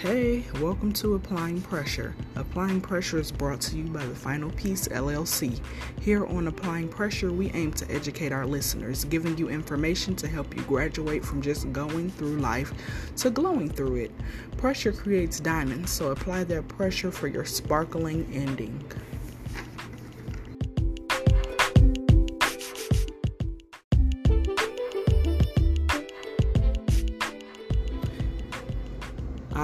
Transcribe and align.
Hey, 0.00 0.46
welcome 0.62 0.94
to 0.94 1.14
Applying 1.16 1.60
Pressure. 1.60 2.14
Applying 2.34 2.80
Pressure 2.80 3.18
is 3.18 3.30
brought 3.30 3.60
to 3.60 3.76
you 3.76 3.84
by 3.84 4.02
the 4.06 4.14
Final 4.14 4.50
Piece 4.52 4.88
LLC. 4.88 5.60
Here 6.00 6.24
on 6.24 6.48
Applying 6.48 6.88
Pressure, 6.88 7.30
we 7.30 7.50
aim 7.50 7.70
to 7.74 7.90
educate 7.92 8.32
our 8.32 8.46
listeners, 8.46 9.04
giving 9.04 9.36
you 9.36 9.50
information 9.50 10.16
to 10.16 10.26
help 10.26 10.56
you 10.56 10.62
graduate 10.62 11.22
from 11.22 11.42
just 11.42 11.70
going 11.74 12.08
through 12.08 12.38
life 12.38 12.72
to 13.16 13.28
glowing 13.28 13.68
through 13.68 13.96
it. 13.96 14.10
Pressure 14.56 14.90
creates 14.90 15.38
diamonds, 15.38 15.90
so 15.90 16.12
apply 16.12 16.44
that 16.44 16.66
pressure 16.66 17.10
for 17.10 17.28
your 17.28 17.44
sparkling 17.44 18.26
ending. 18.32 18.82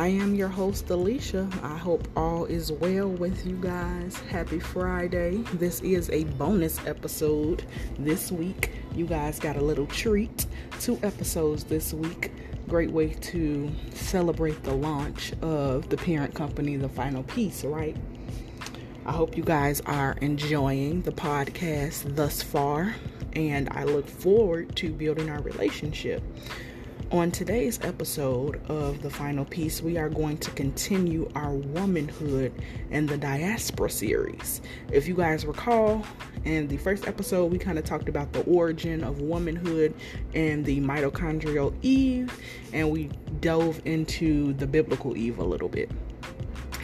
I 0.06 0.10
am 0.10 0.36
your 0.36 0.46
host, 0.46 0.88
Alicia. 0.90 1.50
I 1.64 1.76
hope 1.76 2.06
all 2.16 2.44
is 2.44 2.70
well 2.70 3.08
with 3.08 3.44
you 3.44 3.56
guys. 3.56 4.16
Happy 4.30 4.60
Friday. 4.60 5.38
This 5.54 5.80
is 5.80 6.10
a 6.10 6.22
bonus 6.38 6.78
episode 6.86 7.64
this 7.98 8.30
week. 8.30 8.70
You 8.94 9.04
guys 9.04 9.40
got 9.40 9.56
a 9.56 9.60
little 9.60 9.88
treat. 9.88 10.46
Two 10.78 10.96
episodes 11.02 11.64
this 11.64 11.92
week. 11.92 12.30
Great 12.68 12.92
way 12.92 13.14
to 13.14 13.68
celebrate 13.94 14.62
the 14.62 14.74
launch 14.76 15.32
of 15.42 15.88
the 15.88 15.96
parent 15.96 16.32
company, 16.34 16.76
The 16.76 16.88
Final 16.88 17.24
Piece, 17.24 17.64
right? 17.64 17.96
I 19.06 19.10
hope 19.10 19.36
you 19.36 19.42
guys 19.42 19.80
are 19.86 20.16
enjoying 20.20 21.02
the 21.02 21.10
podcast 21.10 22.14
thus 22.14 22.44
far, 22.44 22.94
and 23.32 23.68
I 23.70 23.82
look 23.82 24.06
forward 24.06 24.76
to 24.76 24.92
building 24.92 25.30
our 25.30 25.42
relationship. 25.42 26.22
On 27.12 27.30
today's 27.30 27.78
episode 27.82 28.60
of 28.68 29.00
The 29.00 29.10
Final 29.10 29.44
Piece, 29.44 29.80
we 29.80 29.96
are 29.96 30.08
going 30.08 30.38
to 30.38 30.50
continue 30.50 31.30
our 31.36 31.52
womanhood 31.52 32.52
and 32.90 33.08
the 33.08 33.16
diaspora 33.16 33.88
series. 33.90 34.60
If 34.90 35.06
you 35.06 35.14
guys 35.14 35.46
recall, 35.46 36.04
in 36.44 36.66
the 36.66 36.78
first 36.78 37.06
episode, 37.06 37.52
we 37.52 37.58
kind 37.58 37.78
of 37.78 37.84
talked 37.84 38.08
about 38.08 38.32
the 38.32 38.42
origin 38.42 39.04
of 39.04 39.20
womanhood 39.20 39.94
and 40.34 40.64
the 40.64 40.80
mitochondrial 40.80 41.72
Eve, 41.82 42.36
and 42.72 42.90
we 42.90 43.10
dove 43.40 43.80
into 43.84 44.54
the 44.54 44.66
biblical 44.66 45.16
Eve 45.16 45.38
a 45.38 45.44
little 45.44 45.68
bit. 45.68 45.88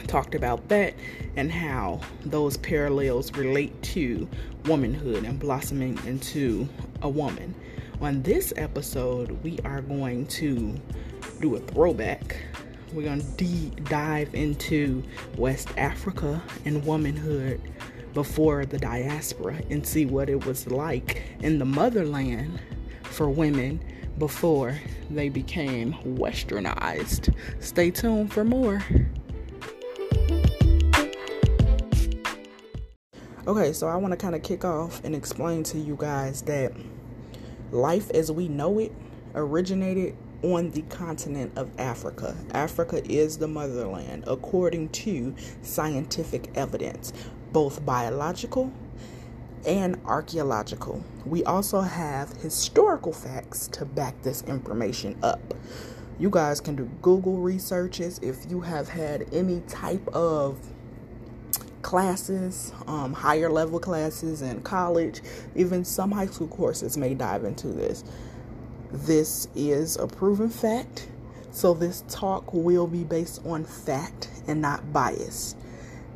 Talked 0.06 0.36
about 0.36 0.68
that 0.68 0.94
and 1.34 1.50
how 1.50 2.00
those 2.24 2.56
parallels 2.58 3.32
relate 3.32 3.82
to 3.82 4.28
womanhood 4.66 5.24
and 5.24 5.40
blossoming 5.40 5.98
into 6.06 6.68
a 7.02 7.08
woman. 7.08 7.56
On 8.02 8.20
this 8.22 8.52
episode, 8.56 9.30
we 9.44 9.60
are 9.64 9.80
going 9.80 10.26
to 10.26 10.74
do 11.40 11.54
a 11.54 11.60
throwback. 11.60 12.36
We're 12.92 13.04
going 13.04 13.20
to 13.20 13.26
de- 13.36 13.70
dive 13.82 14.34
into 14.34 15.04
West 15.38 15.68
Africa 15.76 16.42
and 16.64 16.84
womanhood 16.84 17.60
before 18.12 18.66
the 18.66 18.76
diaspora 18.76 19.62
and 19.70 19.86
see 19.86 20.04
what 20.04 20.28
it 20.28 20.44
was 20.44 20.66
like 20.66 21.22
in 21.42 21.60
the 21.60 21.64
motherland 21.64 22.58
for 23.04 23.30
women 23.30 23.80
before 24.18 24.76
they 25.08 25.28
became 25.28 25.92
westernized. 26.02 27.32
Stay 27.60 27.92
tuned 27.92 28.32
for 28.32 28.42
more. 28.42 28.82
Okay, 33.46 33.72
so 33.72 33.86
I 33.86 33.94
want 33.94 34.10
to 34.10 34.16
kind 34.16 34.34
of 34.34 34.42
kick 34.42 34.64
off 34.64 35.04
and 35.04 35.14
explain 35.14 35.62
to 35.64 35.78
you 35.78 35.96
guys 35.96 36.42
that 36.42 36.72
life 37.72 38.10
as 38.10 38.30
we 38.30 38.48
know 38.48 38.78
it 38.78 38.92
originated 39.34 40.16
on 40.42 40.70
the 40.70 40.82
continent 40.82 41.52
of 41.56 41.70
Africa. 41.78 42.36
Africa 42.52 43.02
is 43.10 43.38
the 43.38 43.48
motherland 43.48 44.24
according 44.26 44.88
to 44.90 45.34
scientific 45.62 46.50
evidence, 46.56 47.12
both 47.52 47.84
biological 47.86 48.72
and 49.66 50.00
archaeological. 50.04 51.02
We 51.24 51.44
also 51.44 51.80
have 51.80 52.32
historical 52.38 53.12
facts 53.12 53.68
to 53.68 53.84
back 53.84 54.20
this 54.22 54.42
information 54.42 55.16
up. 55.22 55.54
You 56.18 56.30
guys 56.30 56.60
can 56.60 56.76
do 56.76 56.84
Google 57.00 57.38
researches 57.38 58.18
if 58.20 58.50
you 58.50 58.60
have 58.60 58.88
had 58.88 59.26
any 59.32 59.60
type 59.62 60.06
of 60.08 60.58
classes, 61.82 62.72
um, 62.86 63.12
higher 63.12 63.50
level 63.50 63.78
classes 63.78 64.42
in 64.42 64.62
college, 64.62 65.20
even 65.54 65.84
some 65.84 66.10
high 66.10 66.26
school 66.26 66.48
courses 66.48 66.96
may 66.96 67.14
dive 67.14 67.44
into 67.44 67.68
this. 67.68 68.04
This 68.92 69.48
is 69.54 69.96
a 69.96 70.06
proven 70.06 70.48
fact, 70.48 71.08
so 71.50 71.74
this 71.74 72.04
talk 72.08 72.52
will 72.52 72.86
be 72.86 73.04
based 73.04 73.44
on 73.46 73.64
fact 73.64 74.28
and 74.46 74.60
not 74.60 74.92
bias. 74.92 75.56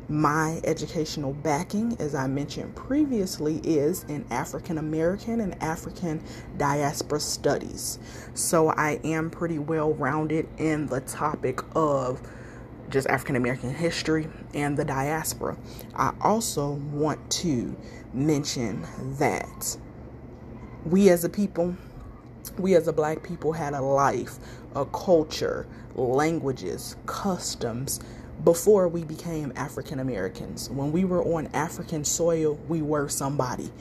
My 0.09 0.61
educational 0.63 1.33
backing, 1.33 1.97
as 1.99 2.15
I 2.15 2.27
mentioned 2.27 2.75
previously, 2.77 3.57
is 3.57 4.05
in 4.05 4.25
African 4.31 4.77
American 4.77 5.41
and 5.41 5.61
African 5.61 6.23
diaspora 6.57 7.19
studies. 7.19 7.99
So 8.33 8.69
I 8.69 9.01
am 9.03 9.29
pretty 9.29 9.59
well 9.59 9.93
rounded 9.93 10.47
in 10.57 10.87
the 10.87 11.01
topic 11.01 11.59
of 11.75 12.21
just 12.89 13.07
African 13.07 13.35
American 13.35 13.73
history 13.73 14.27
and 14.53 14.77
the 14.77 14.85
diaspora. 14.85 15.57
I 15.95 16.13
also 16.21 16.71
want 16.91 17.29
to 17.31 17.75
mention 18.13 18.85
that 19.17 19.77
we 20.85 21.09
as 21.09 21.23
a 21.23 21.29
people, 21.29 21.75
we 22.57 22.75
as 22.75 22.87
a 22.87 22.93
black 22.93 23.23
people 23.23 23.51
had 23.51 23.73
a 23.73 23.81
life, 23.81 24.37
a 24.75 24.85
culture, 24.85 25.67
languages, 25.95 26.95
customs 27.05 27.99
before 28.43 28.87
we 28.87 29.03
became 29.03 29.51
African 29.55 29.99
Americans. 29.99 30.69
When 30.69 30.91
we 30.91 31.05
were 31.05 31.23
on 31.23 31.47
African 31.53 32.03
soil, 32.05 32.59
we 32.67 32.81
were 32.81 33.09
somebody. 33.09 33.71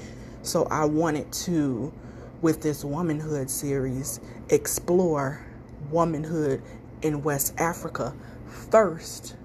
So 0.43 0.65
I 0.71 0.85
wanted 0.85 1.31
to, 1.33 1.93
with 2.41 2.63
this 2.63 2.85
womanhood 2.85 3.51
series, 3.51 4.21
explore 4.49 5.45
womanhood 5.91 6.63
in 7.03 7.23
West 7.23 7.55
Africa 7.59 8.15
first 8.47 9.37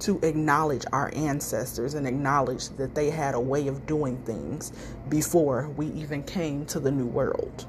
to 0.00 0.18
acknowledge 0.22 0.84
our 0.92 1.12
ancestors 1.14 1.94
and 1.94 2.06
acknowledge 2.06 2.70
that 2.70 2.94
they 2.94 3.10
had 3.10 3.34
a 3.34 3.40
way 3.40 3.68
of 3.68 3.86
doing 3.86 4.16
things 4.24 4.72
before 5.08 5.68
we 5.76 5.86
even 5.88 6.22
came 6.22 6.64
to 6.66 6.80
the 6.80 6.90
new 6.90 7.06
world. 7.06 7.66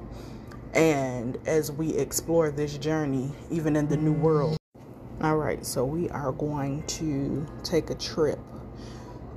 And 0.73 1.37
as 1.45 1.71
we 1.71 1.93
explore 1.95 2.49
this 2.49 2.77
journey, 2.77 3.31
even 3.49 3.75
in 3.75 3.89
the 3.89 3.97
new 3.97 4.13
world, 4.13 4.57
all 5.21 5.37
right, 5.37 5.63
so 5.65 5.85
we 5.85 6.09
are 6.09 6.31
going 6.31 6.83
to 6.87 7.45
take 7.63 7.89
a 7.89 7.95
trip 7.95 8.39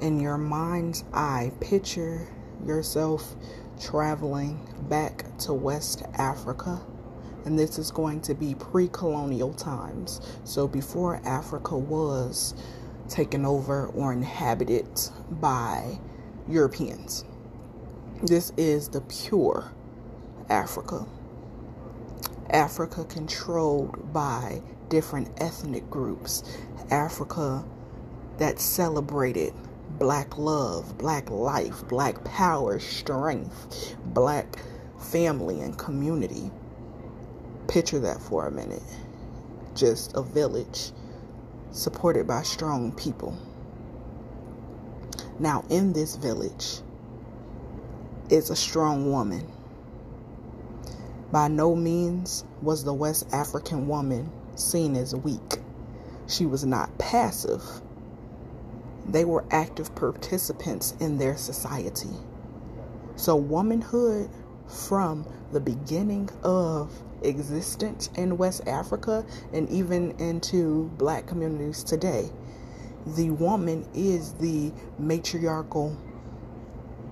in 0.00 0.20
your 0.20 0.38
mind's 0.38 1.04
eye. 1.12 1.52
Picture 1.60 2.28
yourself 2.64 3.34
traveling 3.80 4.66
back 4.88 5.24
to 5.38 5.52
West 5.52 6.02
Africa 6.14 6.80
and 7.44 7.58
this 7.58 7.78
is 7.78 7.90
going 7.90 8.20
to 8.22 8.34
be 8.34 8.54
pre 8.54 8.88
colonial 8.88 9.52
times. 9.54 10.20
So, 10.44 10.66
before 10.68 11.20
Africa 11.24 11.76
was 11.76 12.54
taken 13.08 13.44
over 13.44 13.86
or 13.88 14.12
inhabited 14.12 14.86
by 15.30 15.98
Europeans. 16.48 17.24
This 18.22 18.52
is 18.56 18.88
the 18.88 19.00
pure 19.02 19.72
Africa. 20.48 21.06
Africa 22.50 23.04
controlled 23.04 24.12
by 24.12 24.62
different 24.88 25.28
ethnic 25.38 25.88
groups. 25.90 26.42
Africa 26.90 27.64
that 28.38 28.58
celebrated 28.60 29.54
black 29.98 30.36
love, 30.38 30.98
black 30.98 31.30
life, 31.30 31.86
black 31.88 32.22
power, 32.24 32.78
strength, 32.78 33.96
black 34.06 34.58
family 34.98 35.60
and 35.60 35.78
community. 35.78 36.50
Picture 37.68 37.98
that 38.00 38.20
for 38.20 38.46
a 38.46 38.50
minute. 38.50 38.82
Just 39.74 40.14
a 40.14 40.22
village 40.22 40.92
supported 41.72 42.26
by 42.26 42.42
strong 42.42 42.92
people. 42.92 43.36
Now, 45.38 45.64
in 45.68 45.92
this 45.92 46.14
village 46.14 46.80
is 48.30 48.50
a 48.50 48.56
strong 48.56 49.10
woman. 49.10 49.46
By 51.32 51.48
no 51.48 51.74
means 51.74 52.44
was 52.62 52.84
the 52.84 52.94
West 52.94 53.26
African 53.32 53.88
woman 53.88 54.30
seen 54.54 54.94
as 54.94 55.14
weak. 55.14 55.58
She 56.28 56.46
was 56.46 56.64
not 56.64 56.96
passive. 56.98 57.62
They 59.08 59.24
were 59.24 59.44
active 59.50 59.94
participants 59.96 60.94
in 61.00 61.18
their 61.18 61.36
society. 61.36 62.16
So, 63.16 63.34
womanhood 63.34 64.30
from 64.68 65.26
the 65.52 65.60
beginning 65.60 66.30
of 66.44 66.90
existence 67.24 68.10
in 68.16 68.38
West 68.38 68.66
Africa 68.68 69.24
and 69.52 69.68
even 69.70 70.12
into 70.20 70.90
black 70.98 71.26
communities 71.26 71.84
today. 71.84 72.30
The 73.06 73.30
woman 73.30 73.86
is 73.94 74.34
the 74.34 74.72
matriarchal 74.98 75.96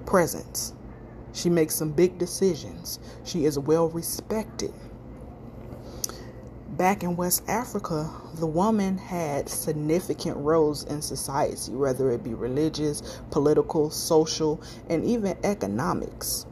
presence. 0.07 0.75
She 1.33 1.51
makes 1.51 1.75
some 1.75 1.93
big 1.93 2.19
decisions. 2.19 2.99
She 3.25 3.45
is 3.47 3.59
well 3.59 3.89
respected. 3.89 4.73
back 6.77 7.03
in 7.05 7.17
West 7.17 7.45
Africa, 7.49 8.11
the 8.37 8.47
woman 8.47 8.99
had 8.99 9.49
significant 9.49 10.37
roles 10.39 10.85
in 10.85 11.03
society, 11.03 11.73
whether 11.73 12.11
it 12.11 12.25
be 12.25 12.35
religious, 12.35 13.21
political, 13.31 13.91
social, 13.91 14.61
and 14.89 15.05
even 15.05 15.37
economics. 15.45 16.47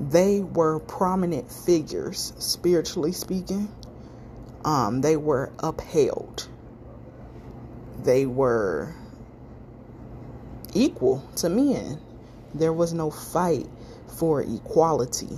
They 0.00 0.40
were 0.40 0.80
prominent 0.80 1.50
figures, 1.50 2.32
spiritually 2.38 3.12
speaking. 3.12 3.68
Um, 4.64 5.00
they 5.02 5.16
were 5.16 5.52
upheld. 5.58 6.48
They 8.02 8.26
were 8.26 8.94
equal 10.74 11.22
to 11.36 11.48
men. 11.48 12.00
There 12.54 12.72
was 12.72 12.92
no 12.92 13.10
fight 13.10 13.68
for 14.18 14.42
equality 14.42 15.36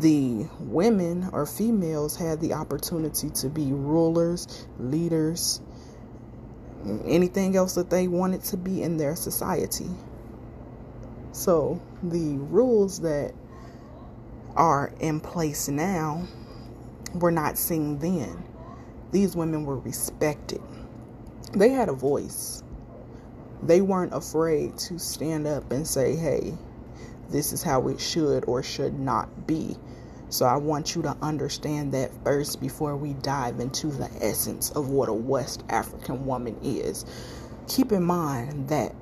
the 0.00 0.46
women 0.60 1.28
or 1.32 1.46
females 1.46 2.16
had 2.16 2.40
the 2.40 2.52
opportunity 2.52 3.30
to 3.30 3.48
be 3.48 3.72
rulers, 3.72 4.66
leaders, 4.78 5.60
anything 7.06 7.56
else 7.56 7.74
that 7.74 7.88
they 7.88 8.06
wanted 8.06 8.44
to 8.44 8.56
be 8.56 8.82
in 8.82 8.98
their 8.98 9.16
society. 9.16 9.88
So 11.32 11.80
the 12.02 12.36
rules 12.38 13.00
that 13.00 13.32
are 14.54 14.92
in 15.00 15.20
place 15.20 15.68
now 15.68 16.26
were 17.14 17.30
not 17.30 17.58
seen 17.58 17.98
then. 17.98 18.44
These 19.12 19.36
women 19.36 19.64
were 19.64 19.78
respected. 19.78 20.60
They 21.52 21.70
had 21.70 21.88
a 21.88 21.92
voice. 21.92 22.62
They 23.62 23.80
weren't 23.80 24.12
afraid 24.12 24.76
to 24.78 24.98
stand 24.98 25.46
up 25.46 25.70
and 25.72 25.86
say, 25.86 26.14
hey, 26.16 26.54
this 27.30 27.52
is 27.52 27.62
how 27.62 27.88
it 27.88 28.00
should 28.00 28.44
or 28.46 28.62
should 28.62 28.98
not 28.98 29.46
be. 29.46 29.76
So 30.28 30.44
I 30.44 30.56
want 30.56 30.94
you 30.94 31.02
to 31.02 31.16
understand 31.22 31.92
that 31.94 32.10
first 32.24 32.60
before 32.60 32.96
we 32.96 33.14
dive 33.14 33.60
into 33.60 33.88
the 33.88 34.10
essence 34.20 34.70
of 34.72 34.90
what 34.90 35.08
a 35.08 35.14
West 35.14 35.62
African 35.68 36.26
woman 36.26 36.58
is. 36.62 37.04
Keep 37.68 37.92
in 37.92 38.02
mind 38.02 38.68
that 38.68 38.94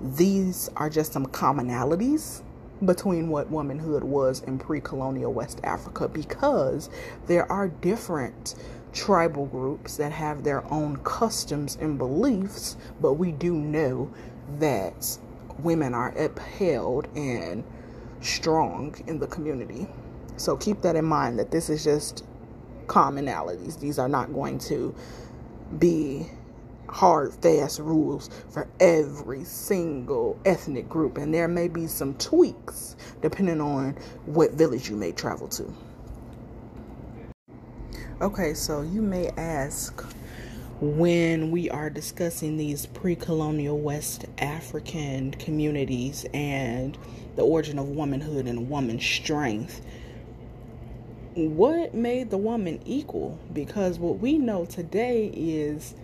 these 0.00 0.70
are 0.76 0.88
just 0.88 1.12
some 1.12 1.26
commonalities 1.26 2.42
between 2.84 3.28
what 3.28 3.50
womanhood 3.50 4.02
was 4.02 4.40
in 4.42 4.58
pre 4.58 4.80
colonial 4.80 5.32
West 5.32 5.60
Africa 5.64 6.08
because 6.08 6.88
there 7.26 7.50
are 7.52 7.68
different 7.68 8.54
tribal 8.92 9.46
groups 9.46 9.96
that 9.98 10.12
have 10.12 10.42
their 10.42 10.64
own 10.72 10.96
customs 10.98 11.76
and 11.80 11.98
beliefs, 11.98 12.76
but 13.00 13.14
we 13.14 13.32
do 13.32 13.54
know 13.54 14.10
that 14.58 15.18
women 15.58 15.94
are 15.94 16.16
upheld 16.18 17.06
and 17.14 17.62
strong 18.20 18.94
in 19.06 19.18
the 19.18 19.26
community. 19.26 19.86
So 20.36 20.56
keep 20.56 20.80
that 20.82 20.96
in 20.96 21.04
mind 21.04 21.38
that 21.38 21.50
this 21.50 21.68
is 21.68 21.84
just 21.84 22.24
commonalities. 22.86 23.78
These 23.78 23.98
are 23.98 24.08
not 24.08 24.32
going 24.32 24.58
to 24.60 24.94
be 25.78 26.26
hard, 26.90 27.32
fast 27.34 27.78
rules 27.78 28.30
for 28.50 28.68
every 28.78 29.44
single 29.44 30.38
ethnic 30.44 30.88
group. 30.88 31.18
And 31.18 31.32
there 31.32 31.48
may 31.48 31.68
be 31.68 31.86
some 31.86 32.14
tweaks 32.14 32.96
depending 33.22 33.60
on 33.60 33.92
what 34.26 34.52
village 34.52 34.88
you 34.88 34.96
may 34.96 35.12
travel 35.12 35.48
to. 35.48 35.72
Okay, 38.20 38.52
so 38.54 38.82
you 38.82 39.00
may 39.00 39.28
ask 39.30 40.04
when 40.80 41.50
we 41.50 41.70
are 41.70 41.90
discussing 41.90 42.56
these 42.56 42.86
pre 42.86 43.14
colonial 43.14 43.78
West 43.78 44.26
African 44.38 45.32
communities 45.32 46.26
and 46.34 46.98
the 47.36 47.42
origin 47.42 47.78
of 47.78 47.88
womanhood 47.88 48.46
and 48.46 48.68
woman's 48.68 49.04
strength 49.04 49.80
what 51.34 51.94
made 51.94 52.30
the 52.30 52.38
woman 52.38 52.80
equal? 52.84 53.38
Because 53.52 53.98
what 53.98 54.18
we 54.18 54.36
know 54.38 54.64
today 54.64 55.30
is 55.32 55.94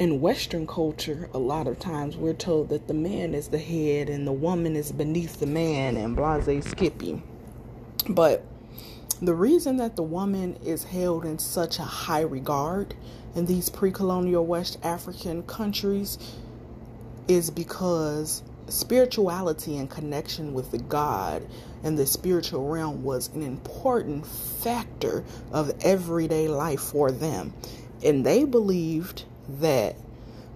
in 0.00 0.18
Western 0.18 0.66
culture, 0.66 1.28
a 1.34 1.38
lot 1.38 1.66
of 1.66 1.78
times 1.78 2.16
we're 2.16 2.32
told 2.32 2.70
that 2.70 2.88
the 2.88 2.94
man 2.94 3.34
is 3.34 3.48
the 3.48 3.58
head 3.58 4.08
and 4.08 4.26
the 4.26 4.32
woman 4.32 4.74
is 4.74 4.90
beneath 4.90 5.38
the 5.38 5.46
man 5.46 5.94
and 5.98 6.16
blase 6.16 6.64
skippy. 6.64 7.22
But 8.08 8.42
the 9.20 9.34
reason 9.34 9.76
that 9.76 9.96
the 9.96 10.02
woman 10.02 10.58
is 10.64 10.84
held 10.84 11.26
in 11.26 11.38
such 11.38 11.78
a 11.78 11.82
high 11.82 12.22
regard 12.22 12.94
in 13.34 13.44
these 13.44 13.68
pre 13.68 13.92
colonial 13.92 14.46
West 14.46 14.78
African 14.82 15.42
countries 15.42 16.16
is 17.28 17.50
because 17.50 18.42
spirituality 18.68 19.76
and 19.76 19.90
connection 19.90 20.54
with 20.54 20.70
the 20.70 20.78
God 20.78 21.46
and 21.84 21.98
the 21.98 22.06
spiritual 22.06 22.66
realm 22.68 23.04
was 23.04 23.28
an 23.34 23.42
important 23.42 24.26
factor 24.26 25.24
of 25.52 25.72
everyday 25.82 26.48
life 26.48 26.80
for 26.80 27.12
them. 27.12 27.52
And 28.02 28.24
they 28.24 28.44
believed 28.44 29.24
that 29.60 29.96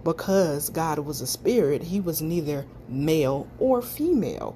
because 0.03 0.69
God 0.69 0.99
was 0.99 1.19
a 1.19 1.27
spirit, 1.27 1.81
he 1.81 1.99
was 1.99 2.21
neither 2.21 2.65
male 2.87 3.47
or 3.59 3.81
female. 3.81 4.55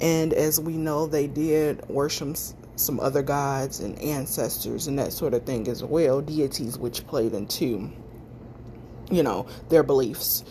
And 0.00 0.32
as 0.32 0.58
we 0.60 0.76
know, 0.76 1.06
they 1.06 1.26
did 1.26 1.86
worship 1.88 2.36
some 2.76 2.98
other 3.00 3.22
gods 3.22 3.80
and 3.80 3.98
ancestors 4.00 4.86
and 4.86 4.98
that 4.98 5.12
sort 5.12 5.34
of 5.34 5.44
thing 5.44 5.68
as 5.68 5.84
well, 5.84 6.22
deities 6.22 6.78
which 6.78 7.06
played 7.06 7.34
into, 7.34 7.90
you 9.10 9.22
know, 9.22 9.46
their 9.68 9.82
beliefs. 9.82 10.44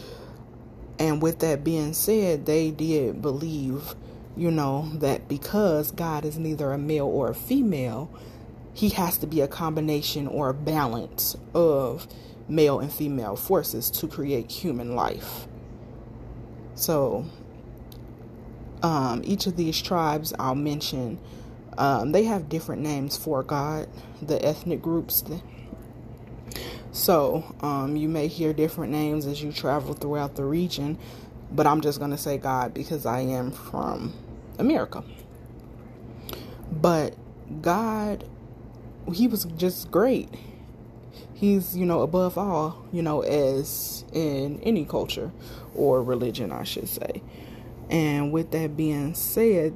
And 0.99 1.21
with 1.21 1.39
that 1.39 1.63
being 1.63 1.93
said, 1.93 2.45
they 2.45 2.71
did 2.71 3.21
believe, 3.21 3.95
you 4.35 4.51
know, 4.51 4.91
that 4.95 5.27
because 5.27 5.91
God 5.91 6.25
is 6.25 6.37
neither 6.37 6.71
a 6.73 6.77
male 6.77 7.07
or 7.07 7.29
a 7.29 7.35
female, 7.35 8.11
he 8.73 8.89
has 8.89 9.17
to 9.19 9.27
be 9.27 9.41
a 9.41 9.47
combination 9.47 10.27
or 10.27 10.49
a 10.49 10.53
balance 10.53 11.35
of 11.53 12.07
male 12.49 12.79
and 12.79 12.91
female 12.91 13.35
forces 13.35 13.89
to 13.91 14.07
create 14.07 14.51
human 14.51 14.95
life. 14.95 15.47
So, 16.75 17.25
um, 18.81 19.21
each 19.23 19.45
of 19.47 19.55
these 19.55 19.81
tribes 19.81 20.33
I'll 20.39 20.55
mention, 20.55 21.19
um, 21.77 22.11
they 22.11 22.23
have 22.23 22.49
different 22.49 22.81
names 22.81 23.15
for 23.17 23.43
God, 23.43 23.87
the 24.21 24.43
ethnic 24.43 24.81
groups. 24.81 25.23
So, 26.91 27.55
um, 27.61 27.95
you 27.95 28.09
may 28.09 28.27
hear 28.27 28.53
different 28.53 28.91
names 28.91 29.25
as 29.25 29.43
you 29.43 29.51
travel 29.51 29.93
throughout 29.93 30.35
the 30.35 30.43
region, 30.43 30.97
but 31.51 31.67
I'm 31.67 31.81
just 31.81 31.99
going 31.99 32.11
to 32.11 32.17
say 32.17 32.37
God 32.37 32.73
because 32.73 33.05
I 33.05 33.21
am 33.21 33.51
from 33.51 34.13
America. 34.57 35.03
But 36.71 37.15
God, 37.61 38.23
He 39.13 39.27
was 39.27 39.45
just 39.57 39.91
great. 39.91 40.29
He's, 41.39 41.77
you 41.77 41.85
know, 41.85 42.01
above 42.01 42.37
all, 42.37 42.85
you 42.91 43.01
know, 43.01 43.21
as 43.21 44.03
in 44.11 44.59
any 44.61 44.83
culture 44.83 45.31
or 45.73 46.03
religion, 46.03 46.51
I 46.51 46.65
should 46.65 46.89
say. 46.89 47.23
And 47.89 48.33
with 48.33 48.51
that 48.51 48.75
being 48.75 49.13
said, 49.13 49.73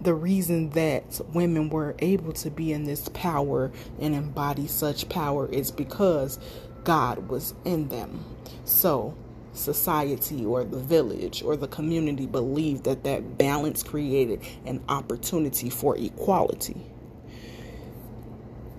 the 0.00 0.14
reason 0.14 0.70
that 0.70 1.20
women 1.34 1.68
were 1.68 1.94
able 1.98 2.32
to 2.32 2.50
be 2.50 2.72
in 2.72 2.84
this 2.84 3.10
power 3.10 3.70
and 4.00 4.14
embody 4.14 4.66
such 4.66 5.10
power 5.10 5.46
is 5.48 5.70
because 5.70 6.38
God 6.82 7.28
was 7.28 7.52
in 7.66 7.88
them. 7.88 8.24
So, 8.64 9.14
society 9.52 10.46
or 10.46 10.64
the 10.64 10.80
village 10.80 11.42
or 11.42 11.58
the 11.58 11.68
community 11.68 12.24
believed 12.24 12.84
that 12.84 13.04
that 13.04 13.36
balance 13.36 13.82
created 13.82 14.40
an 14.64 14.82
opportunity 14.88 15.68
for 15.68 15.94
equality. 15.98 16.80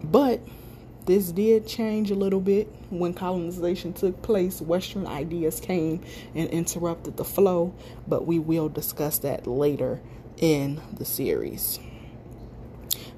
But 0.04 0.42
this 1.06 1.32
did 1.32 1.68
change 1.68 2.12
a 2.12 2.16
little 2.16 2.40
bit 2.40 2.68
when 2.90 3.14
colonization 3.14 3.94
took 3.94 4.22
place. 4.22 4.62
Western 4.62 5.06
ideas 5.06 5.60
came 5.60 6.02
and 6.34 6.50
interrupted 6.50 7.18
the 7.18 7.26
flow, 7.26 7.74
but 8.08 8.26
we 8.26 8.40
will 8.40 8.70
discuss 8.70 9.20
that 9.20 9.46
later 9.46 10.02
in 10.38 10.82
the 10.94 11.06
series. 11.06 11.80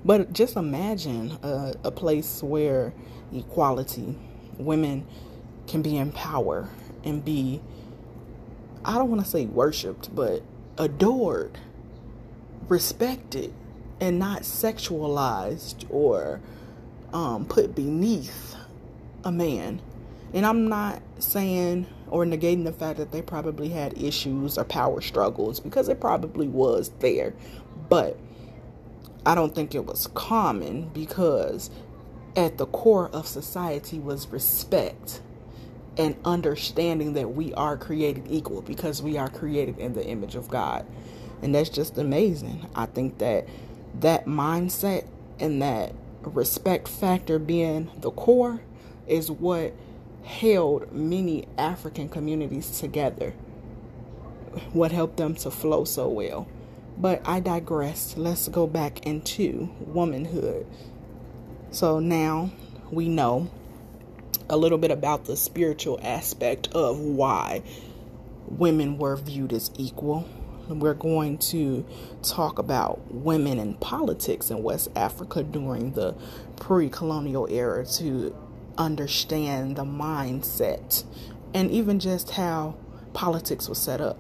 But 0.04 0.34
just 0.34 0.56
imagine 0.56 1.38
a, 1.44 1.76
a 1.84 1.92
place 1.92 2.42
where 2.42 2.94
equality, 3.34 4.16
women 4.58 5.06
can 5.68 5.82
be 5.82 5.98
in 5.98 6.12
power 6.12 6.70
and 7.04 7.24
be, 7.24 7.62
I 8.84 8.94
don't 8.96 9.10
want 9.10 9.24
to 9.24 9.30
say 9.30 9.46
worshiped, 9.46 10.14
but 10.16 10.44
adored, 10.78 11.58
respected, 12.68 13.54
and 14.00 14.20
not 14.20 14.42
sexualized 14.42 15.86
or 15.90 16.42
um, 17.16 17.46
put 17.46 17.74
beneath 17.74 18.56
a 19.24 19.32
man. 19.32 19.82
And 20.34 20.46
I'm 20.46 20.68
not 20.68 21.02
saying 21.18 21.88
or 22.10 22.26
negating 22.26 22.66
the 22.66 22.74
fact 22.74 22.98
that 22.98 23.14
they 23.14 23.22
probably 23.22 23.70
had 23.70 23.98
issues 23.98 24.58
or 24.58 24.66
power 24.66 25.00
struggles 25.00 25.62
because 25.62 25.88
it 25.88 26.02
probably 26.02 26.48
was 26.50 26.92
there. 27.00 27.34
But 27.88 28.20
I 29.26 29.34
don't 29.34 29.56
think 29.56 29.74
it 29.74 29.86
was 29.86 30.08
common 30.08 30.90
because 30.90 31.72
at 32.36 32.58
the 32.58 32.66
core 32.66 33.10
of 33.14 33.26
society 33.26 33.98
was 33.98 34.28
respect 34.28 35.22
and 35.98 36.18
understanding 36.26 37.14
that 37.14 37.34
we 37.34 37.54
are 37.54 37.78
created 37.78 38.26
equal 38.30 38.62
because 38.62 39.02
we 39.02 39.18
are 39.18 39.30
created 39.30 39.80
in 39.80 39.94
the 39.94 40.06
image 40.06 40.36
of 40.36 40.50
God. 40.50 40.86
And 41.42 41.56
that's 41.56 41.70
just 41.70 41.98
amazing. 41.98 42.68
I 42.76 42.88
think 42.88 43.20
that 43.20 43.48
that 44.02 44.26
mindset 44.26 45.08
and 45.40 45.62
that 45.62 45.94
respect 46.26 46.88
factor 46.88 47.40
being 47.40 47.92
the 47.98 48.12
core 48.12 48.62
is 49.08 49.30
what 49.30 49.74
held 50.24 50.92
many 50.92 51.48
African 51.58 52.10
communities 52.10 52.80
together, 52.80 53.32
what 54.74 54.92
helped 54.92 55.18
them 55.18 55.36
to 55.36 55.52
flow 55.52 55.86
so 55.86 56.08
well. 56.10 56.48
But 56.98 57.22
I 57.26 57.40
digress. 57.40 58.16
Let's 58.18 58.48
go 58.48 58.68
back 58.68 59.06
into 59.06 59.70
womanhood. 59.80 60.66
So 61.72 62.00
now 62.00 62.52
we 62.90 63.10
know 63.10 63.50
a 64.50 64.58
little 64.58 64.78
bit 64.78 64.92
about 64.92 65.26
the 65.26 65.36
spiritual 65.36 66.00
aspect 66.02 66.70
of 66.74 67.00
why 67.00 67.64
women 68.48 68.98
were 68.98 69.16
viewed 69.18 69.52
as 69.52 69.72
equal. 69.78 70.28
We're 70.68 70.96
going 70.96 71.38
to 71.38 71.86
talk 72.24 72.58
about 72.58 73.14
women 73.14 73.60
in 73.60 73.76
politics 73.76 74.50
in 74.50 74.64
West 74.64 74.90
Africa 74.96 75.44
during 75.44 75.92
the 75.92 76.16
pre 76.56 76.90
colonial 76.90 77.48
era 77.52 77.86
to 77.98 78.36
understand 78.78 79.76
the 79.76 79.84
mindset 79.84 81.04
and 81.54 81.70
even 81.70 82.00
just 82.00 82.32
how 82.32 82.76
politics 83.14 83.70
was 83.70 83.78
set 83.78 84.02
up. 84.02 84.18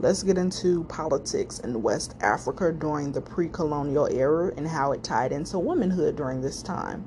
Let's 0.00 0.24
get 0.24 0.36
into 0.36 0.82
politics 0.84 1.60
in 1.60 1.80
West 1.80 2.16
Africa 2.20 2.72
during 2.72 3.12
the 3.12 3.20
pre 3.20 3.48
colonial 3.48 4.08
era 4.08 4.52
and 4.56 4.66
how 4.66 4.90
it 4.92 5.04
tied 5.04 5.30
into 5.30 5.60
womanhood 5.60 6.16
during 6.16 6.40
this 6.42 6.60
time. 6.60 7.06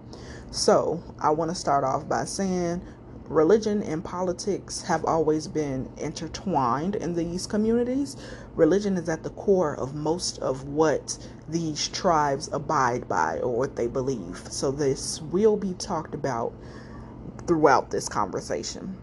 So, 0.49 1.03
I 1.19 1.31
want 1.31 1.51
to 1.51 1.55
start 1.55 1.83
off 1.83 2.07
by 2.07 2.23
saying 2.23 2.81
religion 3.29 3.83
and 3.83 4.03
politics 4.03 4.81
have 4.83 5.05
always 5.05 5.47
been 5.47 5.89
intertwined 5.97 6.95
in 6.95 7.13
these 7.13 7.47
communities. 7.47 8.15
Religion 8.55 8.97
is 8.97 9.09
at 9.09 9.23
the 9.23 9.29
core 9.31 9.75
of 9.75 9.95
most 9.95 10.39
of 10.39 10.67
what 10.67 11.17
these 11.49 11.87
tribes 11.87 12.49
abide 12.51 13.07
by 13.07 13.39
or 13.39 13.55
what 13.57 13.75
they 13.75 13.87
believe. 13.87 14.41
So, 14.49 14.71
this 14.71 15.21
will 15.21 15.57
be 15.57 15.73
talked 15.73 16.15
about 16.15 16.53
throughout 17.47 17.91
this 17.91 18.09
conversation. 18.09 18.97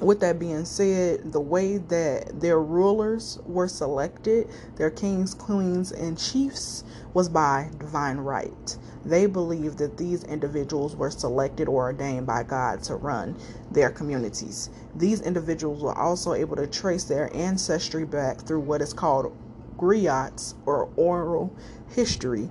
With 0.00 0.20
that 0.20 0.38
being 0.38 0.64
said, 0.64 1.30
the 1.30 1.40
way 1.40 1.76
that 1.76 2.40
their 2.40 2.58
rulers 2.58 3.38
were 3.44 3.68
selected, 3.68 4.48
their 4.76 4.90
kings, 4.90 5.34
queens, 5.34 5.92
and 5.92 6.18
chiefs, 6.18 6.84
was 7.12 7.28
by 7.28 7.70
divine 7.78 8.16
right. 8.16 8.78
They 9.04 9.26
believed 9.26 9.76
that 9.78 9.98
these 9.98 10.24
individuals 10.24 10.96
were 10.96 11.10
selected 11.10 11.68
or 11.68 11.84
ordained 11.84 12.26
by 12.26 12.44
God 12.44 12.82
to 12.84 12.94
run 12.94 13.36
their 13.70 13.90
communities. 13.90 14.70
These 14.94 15.20
individuals 15.20 15.82
were 15.82 15.96
also 15.96 16.32
able 16.32 16.56
to 16.56 16.66
trace 16.66 17.04
their 17.04 17.34
ancestry 17.36 18.06
back 18.06 18.40
through 18.40 18.60
what 18.60 18.80
is 18.80 18.94
called 18.94 19.36
griots 19.76 20.54
or 20.64 20.88
oral 20.96 21.54
history 21.88 22.50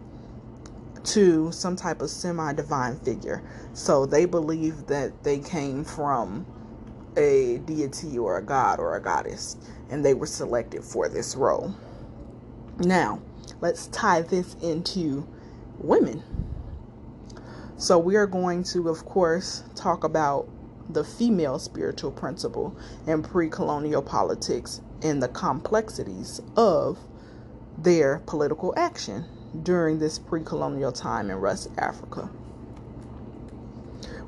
to 1.03 1.51
some 1.51 1.75
type 1.75 2.01
of 2.01 2.11
semi 2.11 2.53
divine 2.53 2.99
figure. 2.99 3.41
So 3.73 4.05
they 4.05 4.25
believed 4.25 4.87
that 4.87 5.23
they 5.23 5.39
came 5.39 5.83
from 5.83 6.45
a 7.17 7.57
deity 7.65 8.17
or 8.17 8.37
a 8.37 8.41
god 8.41 8.79
or 8.79 8.95
a 8.95 9.01
goddess 9.01 9.57
and 9.89 10.05
they 10.05 10.13
were 10.13 10.25
selected 10.25 10.83
for 10.83 11.09
this 11.09 11.35
role. 11.35 11.73
Now, 12.79 13.21
let's 13.61 13.87
tie 13.87 14.21
this 14.21 14.55
into 14.61 15.27
women. 15.79 16.23
So, 17.77 17.97
we 17.97 18.15
are 18.15 18.27
going 18.27 18.63
to, 18.65 18.89
of 18.89 19.05
course, 19.05 19.63
talk 19.75 20.03
about 20.03 20.47
the 20.89 21.03
female 21.03 21.59
spiritual 21.59 22.11
principle 22.11 22.75
in 23.07 23.23
pre 23.23 23.49
colonial 23.49 24.01
politics 24.01 24.81
and 25.01 25.21
the 25.21 25.27
complexities 25.29 26.41
of 26.55 26.97
their 27.77 28.19
political 28.25 28.73
action 28.75 29.25
during 29.63 29.99
this 29.99 30.19
pre 30.19 30.43
colonial 30.43 30.91
time 30.91 31.29
in 31.29 31.39
West 31.41 31.69
Africa. 31.77 32.29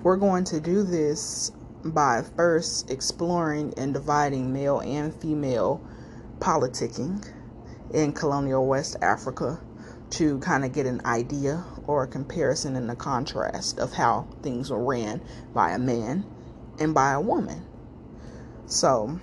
We're 0.02 0.18
going 0.18 0.46
to 0.46 0.60
do 0.60 0.84
this 0.84 1.52
by 1.84 2.24
first 2.36 2.90
exploring 2.92 3.74
and 3.78 3.94
dividing 3.94 4.54
male 4.54 4.80
and 4.80 5.14
female 5.14 5.82
politicking 6.40 7.26
in 7.94 8.14
colonial 8.14 8.66
West 8.66 8.98
Africa 9.02 9.60
to 10.12 10.40
kind 10.40 10.66
of 10.66 10.74
get 10.74 10.86
an 10.86 11.02
idea 11.06 11.64
or 11.88 12.04
a 12.04 12.08
comparison 12.08 12.76
and 12.76 12.90
a 12.92 12.96
contrast 12.96 13.80
of 13.80 13.94
how 13.94 14.28
things 14.42 14.70
were 14.70 14.84
ran 14.84 15.22
by 15.54 15.72
a 15.72 15.80
man 15.80 16.26
and 16.80 16.94
by 16.94 17.14
a 17.14 17.22
woman. 17.22 17.66
So, 18.66 19.20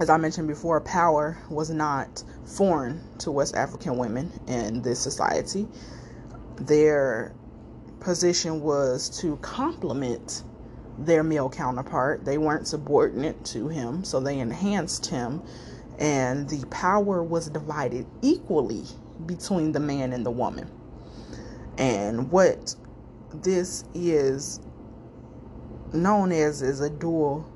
as 0.00 0.08
I 0.08 0.16
mentioned 0.16 0.48
before, 0.48 0.80
power 0.80 1.38
was 1.50 1.70
not 1.70 2.22
foreign 2.44 3.00
to 3.18 3.30
West 3.30 3.54
African 3.54 3.98
women 3.98 4.30
in 4.46 4.82
this 4.82 5.00
society. 5.00 5.66
Their 6.56 7.34
position 8.00 8.62
was 8.62 9.08
to 9.20 9.36
complement 9.36 10.44
their 10.98 11.22
male 11.22 11.48
counterpart. 11.48 12.24
They 12.24 12.38
weren't 12.38 12.66
subordinate 12.66 13.44
to 13.46 13.68
him, 13.68 14.04
so 14.04 14.20
they 14.20 14.38
enhanced 14.38 15.06
him, 15.06 15.42
and 15.98 16.48
the 16.48 16.64
power 16.66 17.22
was 17.22 17.48
divided 17.48 18.06
equally 18.22 18.84
between 19.26 19.72
the 19.72 19.80
man 19.80 20.12
and 20.12 20.24
the 20.24 20.30
woman. 20.30 20.70
And 21.78 22.30
what 22.30 22.74
this 23.34 23.84
is 23.94 24.60
known 25.92 26.32
as 26.32 26.62
is 26.62 26.80
a 26.80 26.90
dual 26.90 27.48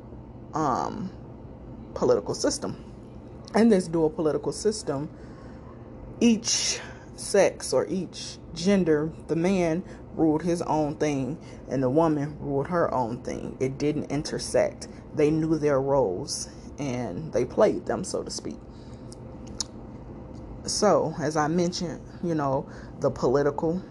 um, 0.54 1.10
political 1.94 2.34
system. 2.34 2.82
In 3.54 3.68
this 3.68 3.88
dual 3.88 4.10
political 4.10 4.52
system, 4.52 5.08
each 6.20 6.80
sex 7.14 7.72
or 7.72 7.86
each 7.88 8.38
gender, 8.54 9.10
the 9.28 9.36
man 9.36 9.84
ruled 10.16 10.42
his 10.42 10.62
own 10.62 10.96
thing 10.96 11.38
and 11.68 11.82
the 11.82 11.90
woman 11.90 12.36
ruled 12.40 12.68
her 12.68 12.92
own 12.92 13.22
thing. 13.22 13.56
It 13.60 13.78
didn't 13.78 14.10
intersect. 14.10 14.88
They 15.14 15.30
knew 15.30 15.58
their 15.58 15.80
roles 15.80 16.48
and 16.78 17.32
they 17.32 17.44
played 17.44 17.86
them, 17.86 18.04
so 18.04 18.22
to 18.22 18.30
speak. 18.30 18.56
So, 20.64 21.14
as 21.20 21.36
I 21.36 21.48
mentioned, 21.48 22.00
you 22.24 22.34
know, 22.34 22.68
the 23.00 23.10
political 23.10 23.82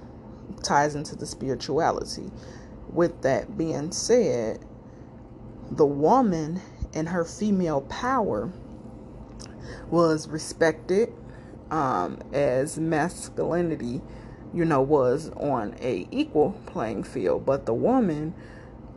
ties 0.63 0.95
into 0.95 1.15
the 1.15 1.25
spirituality. 1.25 2.31
With 2.89 3.21
that 3.21 3.57
being 3.57 3.91
said, 3.91 4.59
the 5.71 5.85
woman 5.85 6.61
and 6.93 7.09
her 7.09 7.25
female 7.25 7.81
power 7.81 8.51
was 9.89 10.27
respected 10.27 11.13
um, 11.71 12.19
as 12.33 12.79
masculinity 12.79 14.01
you 14.55 14.63
know, 14.63 14.81
was 14.81 15.29
on 15.31 15.75
a 15.81 16.07
equal 16.11 16.53
playing 16.65 17.03
field. 17.03 17.45
But 17.45 17.65
the 17.65 17.73
woman, 17.73 18.33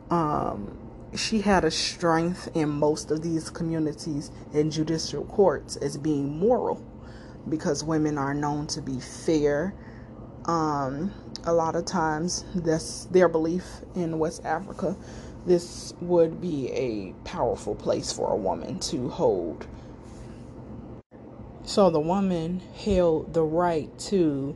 um, 0.09 0.77
she 1.13 1.41
had 1.41 1.65
a 1.65 1.71
strength 1.71 2.47
in 2.55 2.69
most 2.69 3.11
of 3.11 3.21
these 3.21 3.49
communities 3.49 4.31
and 4.53 4.71
judicial 4.71 5.25
courts 5.25 5.75
as 5.75 5.97
being 5.97 6.39
moral 6.39 6.81
because 7.49 7.83
women 7.83 8.17
are 8.17 8.33
known 8.33 8.67
to 8.67 8.81
be 8.81 9.01
fair. 9.01 9.73
Um, 10.45 11.13
a 11.43 11.51
lot 11.51 11.75
of 11.75 11.85
times, 11.85 12.45
that's 12.55 13.05
their 13.05 13.27
belief 13.27 13.65
in 13.95 14.17
West 14.17 14.45
Africa. 14.45 14.95
This 15.45 15.93
would 15.99 16.39
be 16.39 16.71
a 16.71 17.13
powerful 17.25 17.75
place 17.75 18.13
for 18.13 18.31
a 18.31 18.35
woman 18.35 18.79
to 18.79 19.09
hold. 19.09 19.67
So 21.63 21.89
the 21.89 21.99
woman 21.99 22.61
held 22.83 23.33
the 23.33 23.43
right 23.43 23.97
to 23.99 24.55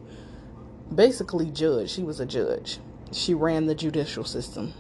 basically 0.96 1.50
judge. 1.52 1.92
She 1.92 2.04
was 2.04 2.20
a 2.20 2.26
judge. 2.26 2.80
She 3.12 3.34
ran 3.34 3.68
the 3.68 3.76
judicial 3.76 4.24
system 4.24 4.74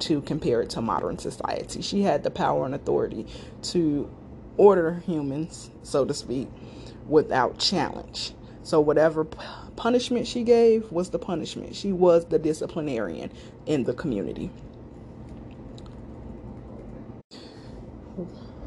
to 0.00 0.20
compare 0.22 0.62
it 0.62 0.70
to 0.70 0.80
modern 0.80 1.18
society. 1.18 1.82
She 1.82 2.02
had 2.02 2.22
the 2.22 2.30
power 2.30 2.64
and 2.64 2.74
authority 2.74 3.26
to 3.64 4.10
order 4.56 5.02
humans, 5.06 5.70
so 5.82 6.04
to 6.04 6.14
speak, 6.14 6.48
without 7.08 7.58
challenge. 7.58 8.32
So, 8.62 8.80
whatever 8.80 9.24
punishment 9.76 10.26
she 10.26 10.42
gave 10.42 10.90
was 10.92 11.10
the 11.10 11.18
punishment. 11.18 11.74
She 11.74 11.92
was 11.92 12.26
the 12.26 12.38
disciplinarian 12.38 13.32
in 13.66 13.84
the 13.84 13.94
community. 13.94 14.50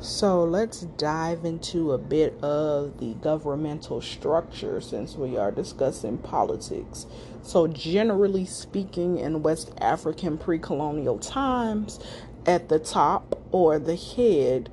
So 0.02 0.44
let's 0.44 0.82
dive 0.82 1.46
into 1.46 1.92
a 1.92 2.00
bit 2.00 2.34
of 2.44 3.00
the 3.00 3.14
governmental 3.22 4.02
structure 4.02 4.82
since 4.82 5.16
we 5.16 5.38
are 5.38 5.52
discussing 5.52 6.18
politics. 6.18 7.06
So, 7.44 7.68
generally 7.68 8.46
speaking, 8.46 9.20
in 9.20 9.44
West 9.44 9.72
African 9.80 10.40
pre 10.40 10.58
colonial 10.58 11.20
times, 11.20 12.00
at 12.48 12.68
the 12.68 12.80
top 12.80 13.44
or 13.52 13.78
the 13.78 13.96
head 13.96 14.72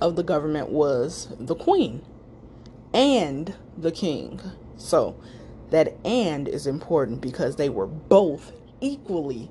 of 0.00 0.16
the 0.16 0.24
government 0.24 0.70
was 0.70 1.28
the 1.38 1.54
queen 1.54 2.02
and 2.92 3.54
the 3.76 3.92
king. 3.92 4.40
So, 4.76 5.14
that 5.70 5.96
and 6.04 6.48
is 6.48 6.66
important 6.66 7.20
because 7.20 7.54
they 7.54 7.68
were 7.68 7.86
both 7.86 8.50
equally 8.80 9.48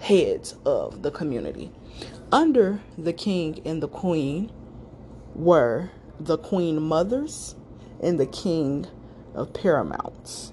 heads 0.00 0.56
of 0.66 1.02
the 1.02 1.12
community. 1.12 1.70
Under 2.34 2.80
the 2.98 3.12
king 3.12 3.60
and 3.64 3.80
the 3.80 3.86
queen 3.86 4.50
were 5.36 5.90
the 6.18 6.36
queen 6.36 6.82
mothers 6.82 7.54
and 8.02 8.18
the 8.18 8.26
king 8.26 8.88
of 9.36 9.52
paramounts. 9.52 10.52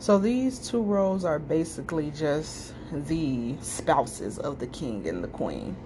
So 0.00 0.18
these 0.18 0.68
two 0.68 0.82
roles 0.82 1.24
are 1.24 1.38
basically 1.38 2.10
just 2.10 2.74
the 2.90 3.54
spouses 3.60 4.40
of 4.40 4.58
the 4.58 4.66
king 4.66 5.06
and 5.06 5.22
the 5.22 5.28
queen, 5.28 5.76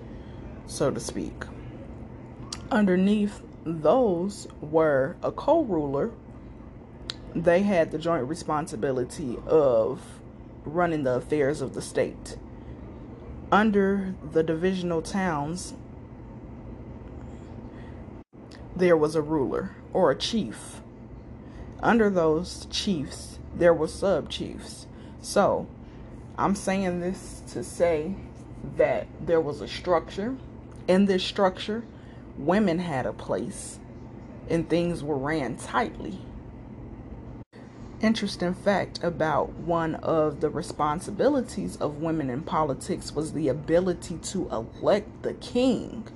so 0.65 0.91
to 0.91 0.99
speak. 0.99 1.45
Underneath 2.71 3.43
those 3.67 4.49
were 4.63 5.17
a 5.23 5.33
co 5.33 5.65
ruler. 5.65 6.13
They 7.35 7.61
had 7.61 7.91
the 7.91 7.99
joint 7.99 8.27
responsibility 8.27 9.37
of 9.47 10.01
running 10.65 11.03
the 11.03 11.17
affairs 11.17 11.61
of 11.61 11.75
the 11.75 11.83
state. 11.83 12.39
Under 13.57 14.15
the 14.23 14.43
divisional 14.43 15.01
towns, 15.01 15.73
there 18.77 18.99
was 18.99 19.15
a 19.15 19.23
ruler 19.23 19.75
or 19.95 20.11
a 20.11 20.15
chief. 20.15 20.83
Under 21.83 22.11
those 22.11 22.67
chiefs, 22.71 23.39
there 23.55 23.73
were 23.73 23.89
sub 23.89 24.29
chiefs. 24.29 24.87
So, 25.23 25.67
I'm 26.37 26.55
saying 26.55 27.01
this 27.01 27.41
to 27.55 27.65
say 27.65 28.17
that 28.77 29.07
there 29.25 29.41
was 29.41 29.63
a 29.63 29.69
structure. 29.69 30.37
In 30.87 31.07
this 31.07 31.25
structure, 31.25 31.83
women 32.37 32.79
had 32.79 33.07
a 33.07 33.15
place 33.15 33.79
and 34.51 34.69
things 34.69 35.03
were 35.03 35.17
ran 35.17 35.57
tightly. 35.57 36.19
Interesting 38.03 38.53
fact 38.53 39.03
about 39.03 39.55
one 39.55 39.95
of 39.97 40.41
the 40.41 40.51
responsibilities 40.51 41.77
of 41.77 42.03
women 42.03 42.29
in 42.29 42.43
politics 42.43 43.15
was 43.15 43.33
the 43.33 43.49
ability 43.49 44.19
to 44.19 44.49
elect 44.51 45.23
the 45.23 45.33
king. 45.33 46.07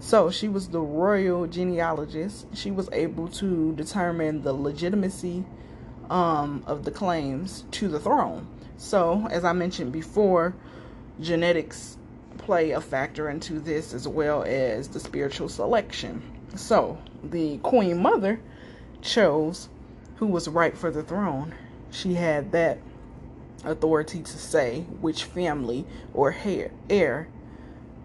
So 0.00 0.30
she 0.30 0.48
was 0.48 0.68
the 0.68 0.80
royal 0.80 1.46
genealogist. 1.46 2.46
She 2.56 2.72
was 2.72 2.88
able 2.90 3.28
to 3.28 3.72
determine 3.74 4.42
the 4.42 4.52
legitimacy 4.52 5.44
um, 6.08 6.64
of 6.66 6.84
the 6.84 6.90
claims 6.90 7.64
to 7.72 7.86
the 7.86 8.00
throne. 8.00 8.48
So, 8.76 9.28
as 9.30 9.44
I 9.44 9.52
mentioned 9.52 9.92
before, 9.92 10.54
genetics 11.20 11.98
play 12.38 12.72
a 12.72 12.80
factor 12.80 13.30
into 13.30 13.60
this 13.60 13.94
as 13.94 14.08
well 14.08 14.42
as 14.42 14.88
the 14.88 14.98
spiritual 14.98 15.48
selection. 15.48 16.22
So, 16.56 16.98
the 17.22 17.58
queen 17.58 18.02
mother 18.02 18.40
chose 19.02 19.68
who 20.20 20.26
was 20.26 20.46
right 20.48 20.76
for 20.76 20.90
the 20.90 21.02
throne. 21.02 21.54
She 21.90 22.12
had 22.12 22.52
that 22.52 22.78
authority 23.64 24.20
to 24.20 24.38
say 24.38 24.82
which 25.00 25.24
family 25.24 25.86
or 26.12 26.36
heir 26.90 27.26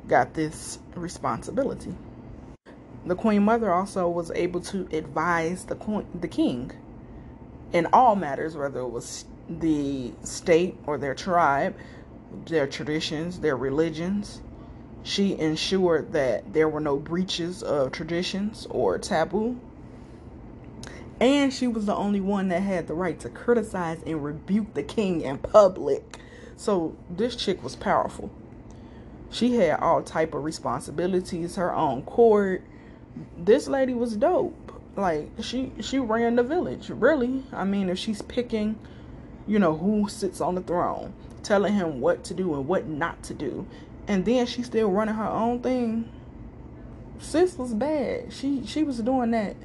got 0.07 0.33
this 0.33 0.79
responsibility. 0.95 1.93
The 3.05 3.15
queen 3.15 3.43
mother 3.43 3.71
also 3.71 4.07
was 4.07 4.31
able 4.31 4.61
to 4.61 4.87
advise 4.93 5.65
the 5.65 5.75
queen, 5.75 6.07
the 6.19 6.29
king 6.29 6.71
in 7.73 7.85
all 7.91 8.15
matters, 8.15 8.55
whether 8.55 8.79
it 8.79 8.89
was 8.89 9.25
the 9.49 10.13
state 10.23 10.77
or 10.87 10.97
their 10.97 11.15
tribe, 11.15 11.75
their 12.45 12.65
traditions, 12.65 13.41
their 13.41 13.57
religions. 13.57 14.41
She 15.03 15.37
ensured 15.37 16.13
that 16.13 16.53
there 16.53 16.69
were 16.69 16.79
no 16.79 16.95
breaches 16.95 17.61
of 17.61 17.91
traditions 17.91 18.65
or 18.69 18.97
taboo. 18.99 19.59
And 21.19 21.53
she 21.53 21.67
was 21.67 21.85
the 21.85 21.95
only 21.95 22.19
one 22.19 22.49
that 22.49 22.61
had 22.61 22.87
the 22.87 22.93
right 22.93 23.19
to 23.21 23.29
criticize 23.29 24.01
and 24.05 24.23
rebuke 24.23 24.73
the 24.73 24.83
king 24.83 25.21
in 25.21 25.37
public. 25.37 26.19
So 26.57 26.95
this 27.09 27.35
chick 27.35 27.63
was 27.63 27.75
powerful. 27.75 28.31
She 29.29 29.55
had 29.55 29.79
all 29.79 30.01
type 30.01 30.33
of 30.33 30.43
responsibilities, 30.43 31.55
her 31.55 31.73
own 31.73 32.03
court. 32.03 32.63
This 33.37 33.67
lady 33.67 33.93
was 33.93 34.15
dope. 34.15 34.73
Like 34.95 35.29
she 35.41 35.73
she 35.81 35.99
ran 35.99 36.37
the 36.37 36.43
village, 36.43 36.89
really. 36.89 37.43
I 37.51 37.65
mean, 37.65 37.89
if 37.89 37.97
she's 37.97 38.21
picking, 38.21 38.77
you 39.45 39.59
know, 39.59 39.75
who 39.75 40.07
sits 40.07 40.39
on 40.39 40.55
the 40.55 40.61
throne, 40.61 41.13
telling 41.43 41.73
him 41.73 41.99
what 41.99 42.23
to 42.25 42.33
do 42.33 42.53
and 42.53 42.65
what 42.65 42.87
not 42.87 43.21
to 43.23 43.33
do, 43.33 43.67
and 44.07 44.23
then 44.23 44.45
she's 44.45 44.67
still 44.67 44.89
running 44.89 45.15
her 45.15 45.27
own 45.27 45.59
thing. 45.59 46.09
Sis 47.19 47.57
was 47.57 47.73
bad. 47.73 48.31
She 48.31 48.65
she 48.65 48.83
was 48.83 48.99
doing 48.99 49.31
that. 49.31 49.55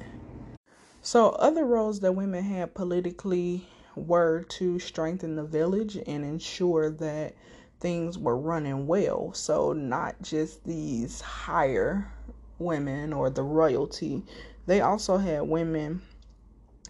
So 1.03 1.29
other 1.29 1.65
roles 1.65 2.01
that 2.01 2.13
women 2.13 2.43
had 2.43 2.75
politically 2.75 3.67
were 3.95 4.43
to 4.49 4.77
strengthen 4.77 5.35
the 5.35 5.43
village 5.43 5.97
and 5.97 6.23
ensure 6.23 6.91
that 6.91 7.33
things 7.79 8.19
were 8.19 8.37
running 8.37 8.85
well. 8.85 9.33
So, 9.33 9.73
not 9.73 10.21
just 10.21 10.63
these 10.63 11.21
higher 11.21 12.11
women 12.59 13.13
or 13.13 13.31
the 13.31 13.41
royalty, 13.41 14.23
they 14.67 14.81
also 14.81 15.17
had 15.17 15.41
women 15.41 16.03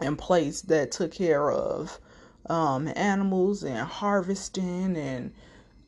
in 0.01 0.17
place 0.17 0.61
that 0.63 0.91
took 0.91 1.13
care 1.13 1.49
of 1.49 1.97
um, 2.49 2.89
animals 2.95 3.63
and 3.63 3.79
harvesting 3.79 4.97
and 4.97 5.31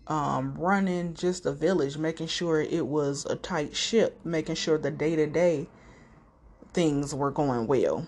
um, 0.07 0.55
running 0.57 1.13
just 1.13 1.43
the 1.43 1.51
village, 1.51 1.97
making 1.97 2.27
sure 2.27 2.61
it 2.61 2.87
was 2.87 3.25
a 3.25 3.35
tight 3.35 3.75
ship, 3.75 4.17
making 4.23 4.55
sure 4.55 4.77
the 4.77 4.91
day 4.91 5.17
to 5.17 5.27
day 5.27 5.67
things 6.73 7.13
were 7.13 7.31
going 7.31 7.67
well 7.67 8.07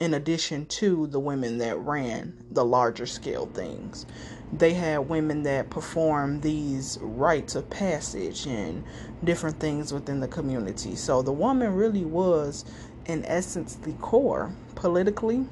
in 0.00 0.14
addition 0.14 0.66
to 0.66 1.06
the 1.06 1.20
women 1.20 1.58
that 1.58 1.78
ran 1.78 2.36
the 2.50 2.64
larger 2.64 3.06
scale 3.06 3.46
things. 3.54 4.04
They 4.52 4.74
had 4.74 5.08
women 5.08 5.44
that 5.44 5.70
performed 5.70 6.42
these 6.42 6.98
rites 7.00 7.54
of 7.54 7.70
passage 7.70 8.46
and 8.46 8.82
different 9.22 9.60
things 9.60 9.94
within 9.94 10.18
the 10.18 10.26
community. 10.26 10.96
So 10.96 11.22
the 11.22 11.32
woman 11.32 11.72
really 11.74 12.04
was, 12.04 12.64
in 13.06 13.24
essence, 13.26 13.76
the 13.76 13.92
core 13.92 14.52
politically 14.74 15.46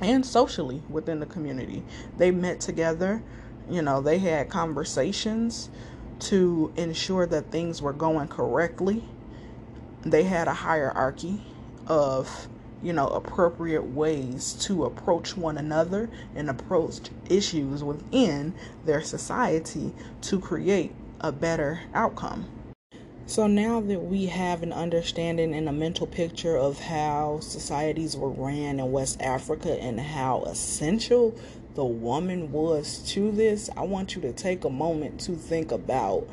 and 0.00 0.26
socially 0.26 0.82
within 0.90 1.20
the 1.20 1.26
community. 1.26 1.84
They 2.18 2.32
met 2.32 2.60
together, 2.60 3.22
you 3.70 3.82
know, 3.82 4.00
they 4.00 4.18
had 4.18 4.48
conversations 4.48 5.70
to 6.18 6.72
ensure 6.76 7.26
that 7.26 7.52
things 7.52 7.80
were 7.80 7.92
going 7.92 8.26
correctly. 8.26 9.04
They 10.02 10.24
had 10.24 10.48
a 10.48 10.54
hierarchy 10.54 11.40
of 11.86 12.48
you 12.82 12.92
know, 12.92 13.06
appropriate 13.08 13.84
ways 13.84 14.54
to 14.54 14.84
approach 14.84 15.36
one 15.36 15.56
another 15.56 16.10
and 16.34 16.50
approach 16.50 17.10
issues 17.30 17.84
within 17.84 18.54
their 18.84 19.00
society 19.00 19.92
to 20.22 20.40
create 20.40 20.92
a 21.20 21.30
better 21.30 21.80
outcome. 21.94 22.46
So 23.26 23.46
now 23.46 23.80
that 23.80 24.00
we 24.00 24.26
have 24.26 24.64
an 24.64 24.72
understanding 24.72 25.54
and 25.54 25.68
a 25.68 25.72
mental 25.72 26.08
picture 26.08 26.56
of 26.56 26.80
how 26.80 27.38
societies 27.40 28.16
were 28.16 28.28
ran 28.28 28.80
in 28.80 28.90
West 28.90 29.22
Africa 29.22 29.80
and 29.80 30.00
how 30.00 30.42
essential 30.42 31.34
the 31.74 31.84
woman 31.84 32.50
was 32.50 32.98
to 33.12 33.30
this, 33.30 33.70
I 33.76 33.82
want 33.82 34.16
you 34.16 34.22
to 34.22 34.32
take 34.32 34.64
a 34.64 34.70
moment 34.70 35.20
to 35.20 35.36
think 35.36 35.70
about 35.70 36.26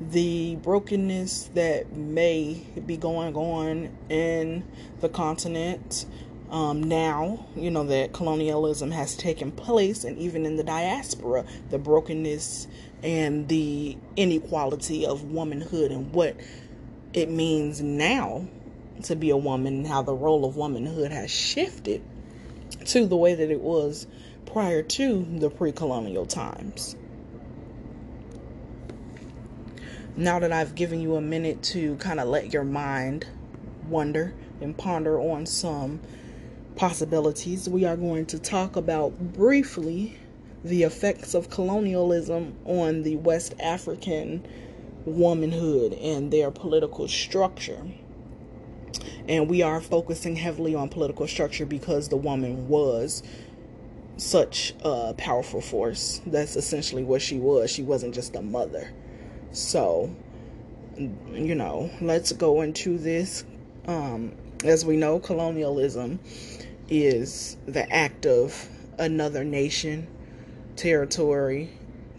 the 0.00 0.56
brokenness 0.56 1.50
that 1.54 1.92
may 1.92 2.62
be 2.86 2.96
going 2.96 3.34
on 3.36 3.90
in 4.08 4.64
the 5.00 5.08
continent 5.08 6.06
um, 6.50 6.82
now, 6.82 7.46
you 7.54 7.70
know, 7.70 7.84
that 7.84 8.12
colonialism 8.12 8.90
has 8.90 9.14
taken 9.14 9.52
place, 9.52 10.02
and 10.02 10.18
even 10.18 10.44
in 10.44 10.56
the 10.56 10.64
diaspora, 10.64 11.44
the 11.70 11.78
brokenness 11.78 12.66
and 13.02 13.46
the 13.48 13.96
inequality 14.16 15.06
of 15.06 15.24
womanhood 15.30 15.92
and 15.92 16.12
what 16.12 16.36
it 17.12 17.30
means 17.30 17.80
now 17.80 18.46
to 19.04 19.14
be 19.14 19.30
a 19.30 19.36
woman, 19.36 19.78
and 19.78 19.86
how 19.86 20.02
the 20.02 20.12
role 20.12 20.44
of 20.44 20.56
womanhood 20.56 21.12
has 21.12 21.30
shifted 21.30 22.02
to 22.84 23.06
the 23.06 23.16
way 23.16 23.34
that 23.34 23.50
it 23.50 23.60
was 23.60 24.06
prior 24.46 24.82
to 24.82 25.24
the 25.38 25.50
pre 25.50 25.70
colonial 25.70 26.26
times. 26.26 26.96
Now 30.20 30.38
that 30.38 30.52
I've 30.52 30.74
given 30.74 31.00
you 31.00 31.16
a 31.16 31.20
minute 31.20 31.62
to 31.64 31.96
kind 31.96 32.20
of 32.20 32.28
let 32.28 32.52
your 32.52 32.62
mind 32.62 33.26
wonder 33.88 34.34
and 34.60 34.76
ponder 34.76 35.18
on 35.18 35.46
some 35.46 35.98
possibilities, 36.76 37.68
we 37.70 37.86
are 37.86 37.96
going 37.96 38.26
to 38.26 38.38
talk 38.38 38.76
about 38.76 39.18
briefly 39.32 40.18
the 40.62 40.82
effects 40.82 41.32
of 41.32 41.48
colonialism 41.48 42.54
on 42.66 43.02
the 43.02 43.16
West 43.16 43.54
African 43.60 44.46
womanhood 45.06 45.94
and 45.94 46.30
their 46.30 46.50
political 46.50 47.08
structure. 47.08 47.82
And 49.26 49.48
we 49.48 49.62
are 49.62 49.80
focusing 49.80 50.36
heavily 50.36 50.74
on 50.74 50.90
political 50.90 51.26
structure 51.28 51.64
because 51.64 52.10
the 52.10 52.18
woman 52.18 52.68
was 52.68 53.22
such 54.18 54.74
a 54.84 55.14
powerful 55.14 55.62
force. 55.62 56.20
That's 56.26 56.56
essentially 56.56 57.04
what 57.04 57.22
she 57.22 57.38
was. 57.38 57.70
She 57.70 57.82
wasn't 57.82 58.14
just 58.14 58.36
a 58.36 58.42
mother. 58.42 58.92
So, 59.52 60.14
you 60.96 61.54
know, 61.54 61.90
let's 62.00 62.32
go 62.32 62.60
into 62.60 62.98
this. 62.98 63.44
Um, 63.86 64.32
as 64.64 64.84
we 64.84 64.96
know, 64.96 65.18
colonialism 65.18 66.20
is 66.88 67.56
the 67.66 67.90
act 67.92 68.26
of 68.26 68.68
another 68.98 69.42
nation, 69.42 70.06
territory 70.76 71.70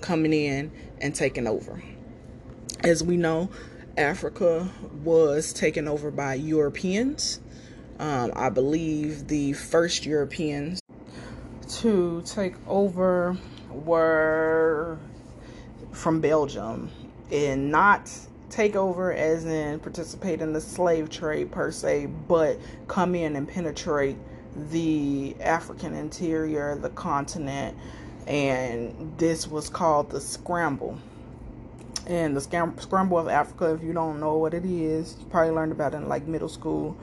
coming 0.01 0.33
in 0.33 0.71
and 0.99 1.15
taking 1.15 1.47
over. 1.47 1.81
As 2.83 3.03
we 3.03 3.15
know, 3.15 3.49
Africa 3.95 4.69
was 5.03 5.53
taken 5.53 5.87
over 5.87 6.11
by 6.11 6.33
Europeans. 6.33 7.39
Um, 7.99 8.33
I 8.35 8.49
believe 8.49 9.27
the 9.27 9.53
first 9.53 10.05
Europeans 10.05 10.81
to 11.69 12.23
take 12.25 12.55
over 12.67 13.37
were 13.69 14.97
from 15.91 16.19
Belgium 16.19 16.89
and 17.31 17.71
not 17.71 18.11
take 18.49 18.75
over 18.75 19.13
as 19.13 19.45
in 19.45 19.79
participate 19.79 20.41
in 20.41 20.51
the 20.53 20.61
slave 20.61 21.09
trade 21.09 21.51
per 21.51 21.71
se, 21.71 22.07
but 22.27 22.59
come 22.87 23.15
in 23.15 23.35
and 23.35 23.47
penetrate 23.47 24.17
the 24.71 25.35
African 25.39 25.93
interior, 25.93 26.75
the 26.75 26.89
continent, 26.89 27.77
and 28.27 29.13
this 29.17 29.47
was 29.47 29.69
called 29.69 30.09
the 30.09 30.19
scramble. 30.19 30.97
And 32.07 32.35
the 32.35 32.41
scramble 32.41 33.17
of 33.17 33.27
Africa, 33.29 33.73
if 33.73 33.83
you 33.83 33.93
don't 33.93 34.19
know 34.19 34.35
what 34.35 34.53
it 34.53 34.65
is, 34.65 35.15
you 35.19 35.25
probably 35.27 35.51
learned 35.51 35.71
about 35.71 35.93
it 35.93 35.97
in 35.97 36.09
like 36.09 36.27
middle 36.27 36.49
school, 36.49 36.97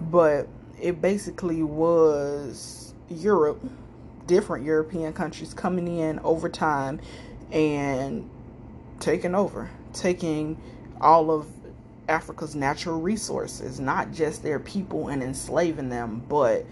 but 0.00 0.48
it 0.80 1.02
basically 1.02 1.62
was 1.62 2.94
Europe, 3.10 3.62
different 4.26 4.64
European 4.64 5.12
countries 5.12 5.52
coming 5.52 5.86
in 5.98 6.18
over 6.20 6.48
time 6.48 7.00
and 7.52 8.28
taking 9.04 9.34
over, 9.34 9.68
taking 9.92 10.58
all 10.98 11.30
of 11.30 11.46
Africa's 12.08 12.54
natural 12.54 12.98
resources, 12.98 13.78
not 13.78 14.12
just 14.12 14.42
their 14.42 14.58
people 14.58 15.08
and 15.08 15.22
enslaving 15.22 15.90
them, 15.90 16.22
but 16.26 16.64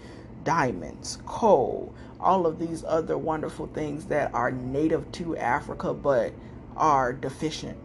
diamonds, 0.43 1.19
coal, 1.27 1.93
all 2.19 2.47
of 2.47 2.57
these 2.57 2.83
other 2.85 3.19
wonderful 3.19 3.67
things 3.67 4.05
that 4.05 4.33
are 4.33 4.49
native 4.49 5.11
to 5.11 5.37
Africa 5.37 5.93
but 5.93 6.33
are 6.75 7.13
deficient 7.13 7.77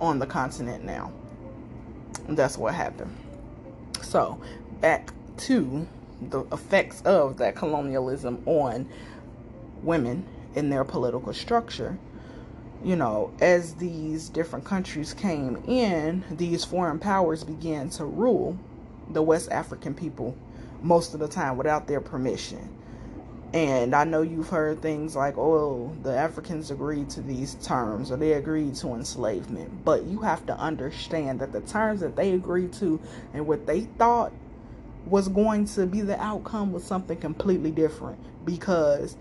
on 0.00 0.18
the 0.18 0.26
continent 0.26 0.84
now. 0.84 1.12
that's 2.30 2.58
what 2.58 2.74
happened. 2.74 3.14
So, 4.02 4.40
back 4.80 5.12
to 5.36 5.86
the 6.20 6.42
effects 6.50 7.00
of 7.02 7.36
that 7.36 7.54
colonialism 7.54 8.42
on 8.46 8.88
women 9.82 10.24
in 10.56 10.68
their 10.68 10.82
political 10.82 11.32
structure 11.32 11.96
you 12.84 12.96
know, 12.96 13.32
as 13.40 13.74
these 13.74 14.28
different 14.28 14.66
countries 14.66 15.14
came 15.14 15.56
in, 15.66 16.22
these 16.30 16.64
foreign 16.64 16.98
powers 16.98 17.42
began 17.42 17.88
to 17.90 18.04
rule 18.04 18.58
the 19.10 19.22
West 19.22 19.50
African 19.50 19.94
people 19.94 20.36
most 20.82 21.14
of 21.14 21.20
the 21.20 21.28
time 21.28 21.56
without 21.56 21.86
their 21.88 22.02
permission. 22.02 22.76
And 23.54 23.94
I 23.94 24.04
know 24.04 24.20
you've 24.20 24.48
heard 24.48 24.82
things 24.82 25.16
like, 25.16 25.38
oh, 25.38 25.96
the 26.02 26.14
Africans 26.14 26.70
agreed 26.70 27.08
to 27.10 27.22
these 27.22 27.54
terms 27.54 28.10
or 28.10 28.16
they 28.16 28.32
agreed 28.32 28.74
to 28.76 28.88
enslavement. 28.88 29.84
But 29.84 30.04
you 30.04 30.18
have 30.20 30.44
to 30.46 30.58
understand 30.58 31.40
that 31.40 31.52
the 31.52 31.60
terms 31.60 32.00
that 32.00 32.16
they 32.16 32.32
agreed 32.32 32.72
to 32.74 33.00
and 33.32 33.46
what 33.46 33.66
they 33.66 33.82
thought 33.82 34.32
was 35.06 35.28
going 35.28 35.66
to 35.66 35.86
be 35.86 36.00
the 36.00 36.20
outcome 36.20 36.72
was 36.72 36.84
something 36.84 37.16
completely 37.16 37.70
different 37.70 38.18
because 38.44 39.16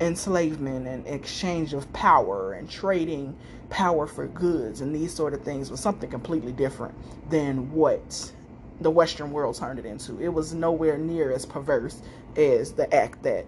enslavement 0.00 0.86
and 0.86 1.06
exchange 1.06 1.74
of 1.74 1.90
power 1.92 2.54
and 2.54 2.70
trading 2.70 3.36
power 3.68 4.06
for 4.06 4.26
goods 4.26 4.80
and 4.80 4.94
these 4.94 5.14
sort 5.14 5.32
of 5.34 5.42
things 5.42 5.70
was 5.70 5.78
something 5.78 6.10
completely 6.10 6.52
different 6.52 6.94
than 7.30 7.70
what 7.72 8.32
the 8.80 8.90
Western 8.90 9.30
world 9.30 9.56
turned 9.56 9.78
it 9.78 9.86
into. 9.86 10.20
It 10.20 10.28
was 10.28 10.54
nowhere 10.54 10.98
near 10.98 11.30
as 11.30 11.46
perverse 11.46 12.00
as 12.36 12.72
the 12.72 12.92
act 12.94 13.22
that 13.22 13.46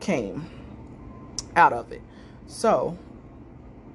came 0.00 0.48
out 1.56 1.72
of 1.72 1.92
it. 1.92 2.00
So, 2.46 2.96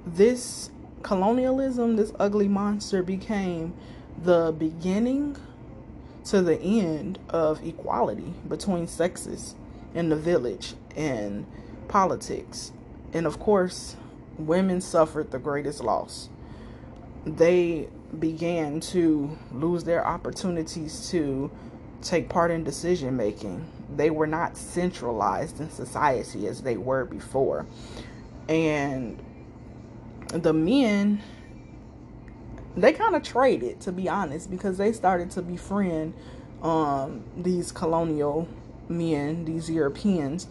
this 0.05 0.69
colonialism, 1.01 1.95
this 1.95 2.11
ugly 2.19 2.47
monster, 2.47 3.01
became 3.01 3.73
the 4.21 4.53
beginning 4.57 5.37
to 6.25 6.41
the 6.41 6.59
end 6.61 7.19
of 7.29 7.65
equality 7.65 8.33
between 8.47 8.87
sexes 8.87 9.55
in 9.93 10.09
the 10.09 10.15
village 10.15 10.73
and 10.95 11.45
politics. 11.87 12.71
And 13.13 13.25
of 13.25 13.39
course, 13.39 13.95
women 14.37 14.81
suffered 14.81 15.31
the 15.31 15.39
greatest 15.39 15.83
loss. 15.83 16.29
They 17.25 17.87
began 18.17 18.79
to 18.79 19.37
lose 19.51 19.83
their 19.83 20.05
opportunities 20.05 21.09
to 21.11 21.51
take 22.01 22.29
part 22.29 22.51
in 22.51 22.63
decision 22.63 23.15
making. 23.15 23.65
They 23.95 24.09
were 24.09 24.27
not 24.27 24.57
centralized 24.57 25.59
in 25.59 25.69
society 25.69 26.47
as 26.47 26.61
they 26.61 26.77
were 26.77 27.05
before. 27.05 27.65
And 28.49 29.23
the 30.27 30.53
men, 30.53 31.21
they 32.75 32.93
kind 32.93 33.15
of 33.15 33.23
traded, 33.23 33.79
to 33.81 33.91
be 33.91 34.09
honest, 34.09 34.49
because 34.49 34.77
they 34.77 34.91
started 34.91 35.31
to 35.31 35.41
befriend 35.41 36.13
um, 36.61 37.23
these 37.37 37.71
colonial 37.71 38.47
men, 38.89 39.45
these 39.45 39.69
Europeans, 39.69 40.47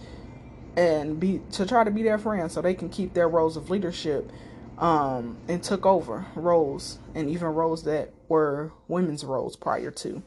and 0.77 1.21
be 1.21 1.41
to 1.53 1.67
try 1.67 1.85
to 1.85 1.91
be 1.91 2.03
their 2.03 2.19
friends 2.19 2.53
so 2.53 2.63
they 2.63 2.75
can 2.75 2.89
keep 2.89 3.13
their 3.15 3.29
roles 3.29 3.57
of 3.57 3.71
leadership 3.71 4.31
um, 4.79 5.37
and 5.49 5.63
took 5.63 5.85
over 5.85 6.27
roles 6.35 6.99
and 7.15 7.29
even 7.29 7.49
roles 7.49 7.85
that 7.85 8.11
were 8.29 8.73
women's 8.89 9.25
roles 9.25 9.57
prior 9.57 9.91
to. 9.91 10.23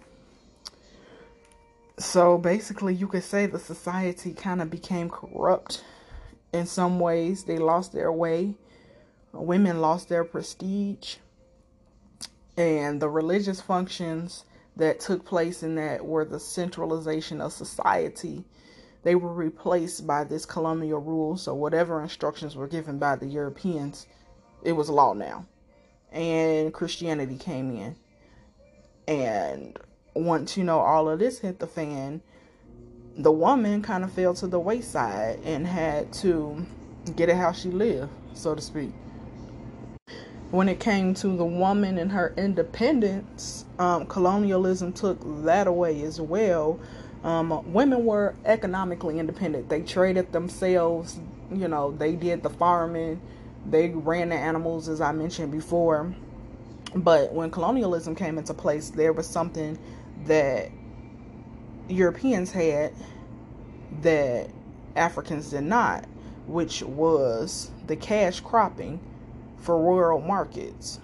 So 1.98 2.38
basically, 2.38 2.94
you 2.94 3.08
could 3.08 3.24
say 3.24 3.46
the 3.46 3.60
society 3.60 4.34
kind 4.34 4.62
of 4.62 4.70
became 4.70 5.10
corrupt 5.10 5.84
in 6.54 6.66
some 6.66 7.00
ways. 7.00 7.46
They 7.46 7.58
lost 7.58 7.94
their 7.94 8.12
way, 8.12 8.56
women 9.32 9.82
lost 9.82 10.10
their 10.10 10.24
prestige, 10.24 11.16
and 12.58 13.02
the 13.02 13.10
religious 13.10 13.62
functions 13.62 14.46
that 14.76 15.00
took 15.00 15.26
place 15.26 15.64
in 15.64 15.76
that 15.76 16.06
were 16.06 16.26
the 16.26 16.40
centralization 16.40 17.40
of 17.40 17.54
society 17.54 18.44
they 19.06 19.14
were 19.14 19.32
replaced 19.32 20.08
by 20.08 20.24
this 20.24 20.48
colonial 20.48 21.00
rule. 21.00 21.38
So 21.38 21.54
whatever 21.54 22.02
instructions 22.02 22.56
were 22.56 22.68
given 22.68 22.98
by 22.98 23.16
the 23.16 23.28
Europeans, 23.28 24.08
it 24.64 24.72
was 24.72 24.90
law 24.90 25.14
now. 25.14 25.46
And 26.12 26.74
Christianity 26.74 27.38
came 27.38 27.70
in. 27.70 27.96
And 29.08 29.78
once 30.16 30.58
you 30.58 30.64
know 30.64 30.80
all 30.80 31.08
of 31.08 31.20
this 31.20 31.38
hit 31.38 31.60
the 31.60 31.68
fan, 31.68 32.24
the 33.16 33.32
woman 33.32 33.84
kind 33.84 34.04
of 34.04 34.12
fell 34.12 34.34
to 34.34 34.48
the 34.48 34.60
wayside 34.60 35.40
and 35.46 35.68
had 35.68 36.12
to 36.14 36.66
get 37.16 37.30
it 37.30 37.36
how 37.36 37.52
she 37.52 37.70
lived, 37.70 38.12
so 38.34 38.56
to 38.56 38.62
speak. 38.62 38.92
When 40.50 40.68
it 40.68 40.80
came 40.80 41.14
to 41.16 41.28
the 41.28 41.46
woman 41.46 42.00
and 42.00 42.12
her 42.12 42.34
independence, 42.38 43.66
um, 43.78 44.08
colonialism 44.08 44.94
took 44.94 45.20
that 45.44 45.68
away 45.68 46.02
as 46.02 46.20
well 46.20 46.80
um, 47.26 47.74
women 47.74 48.06
were 48.06 48.36
economically 48.46 49.18
independent. 49.18 49.68
They 49.68 49.82
traded 49.82 50.32
themselves. 50.32 51.20
You 51.52 51.68
know, 51.68 51.92
they 51.92 52.16
did 52.16 52.44
the 52.44 52.52
farming. 52.52 53.20
They 53.68 53.90
ran 53.90 54.30
the 54.30 54.36
animals, 54.36 54.88
as 54.88 55.02
I 55.02 55.12
mentioned 55.12 55.52
before. 55.52 56.14
But 56.94 57.34
when 57.34 57.50
colonialism 57.50 58.14
came 58.16 58.38
into 58.38 58.54
place, 58.54 58.92
there 58.92 59.12
was 59.12 59.28
something 59.28 59.80
that 60.26 60.70
Europeans 61.90 62.52
had 62.52 62.94
that 64.04 64.52
Africans 64.96 65.50
did 65.50 65.64
not, 65.64 66.06
which 66.46 66.84
was 66.84 67.72
the 67.88 67.96
cash 67.96 68.40
cropping 68.40 69.00
for 69.58 69.82
rural 69.82 70.22
markets. 70.22 71.00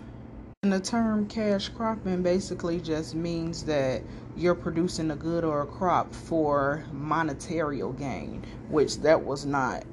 And 0.62 0.72
the 0.72 0.80
term 0.80 1.28
cash 1.28 1.70
cropping 1.70 2.22
basically 2.22 2.80
just 2.80 3.16
means 3.16 3.64
that 3.64 4.04
you're 4.36 4.56
producing 4.56 5.12
a 5.12 5.16
good 5.16 5.44
or 5.44 5.62
a 5.62 5.66
crop 5.66 6.14
for 6.14 6.84
monetary 6.92 7.82
gain, 7.98 8.44
which 8.70 8.98
that 9.00 9.24
was 9.24 9.46
not 9.46 9.84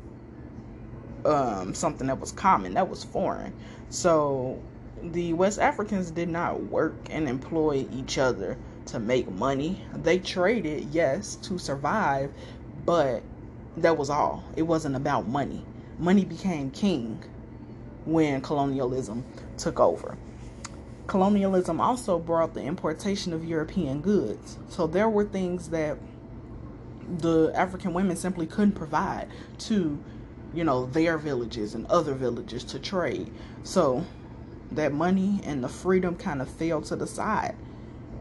um, 1.25 1.75
something 1.75 2.07
that 2.07 2.19
was 2.21 2.33
common, 2.33 2.75
that 2.75 2.89
was 2.89 3.05
foreign. 3.05 3.53
So 3.91 4.61
the 5.03 5.33
West 5.33 5.59
Africans 5.59 6.11
did 6.11 6.29
not 6.29 6.63
work 6.65 6.95
and 7.11 7.29
employ 7.29 7.87
each 7.93 8.19
other 8.19 8.57
to 8.87 8.99
make 8.99 9.31
money. 9.33 9.85
They 9.95 10.19
traded, 10.19 10.89
yes, 10.93 11.37
to 11.37 11.59
survive, 11.59 12.33
but 12.85 13.23
that 13.77 13.97
was 13.97 14.11
all. 14.11 14.45
It 14.57 14.63
wasn't 14.63 14.97
about 14.97 15.29
money. 15.29 15.65
Money 15.99 16.25
became 16.25 16.71
king 16.71 17.23
when 18.05 18.41
colonialism 18.41 19.25
took 19.57 19.79
over 19.81 20.17
colonialism 21.09 21.81
also 21.81 22.19
brought 22.19 22.55
the 22.55 22.63
importation 22.63 23.33
of 23.33 23.45
European 23.45 24.01
goods. 24.01 24.59
So 24.69 24.87
there 24.87 25.09
were 25.09 25.25
things 25.25 25.71
that 25.71 25.99
the 27.19 27.51
African 27.55 27.95
women 27.95 28.15
simply 28.15 28.47
couldn't 28.47 28.73
provide 28.73 29.29
to, 29.61 29.99
you 30.55 30.65
know, 30.65 30.87
their 30.87 31.17
villages 31.17 31.75
and 31.75 31.87
other 31.87 32.15
villages 32.15 32.63
to 32.65 32.79
trade. 32.79 33.33
So 33.63 34.05
that 34.71 34.93
money 34.93 35.41
and 35.45 35.65
the 35.65 35.69
freedom 35.69 36.15
kind 36.15 36.43
of 36.43 36.49
fell 36.49 36.83
to 36.83 36.95
the 36.95 37.07
side 37.07 37.57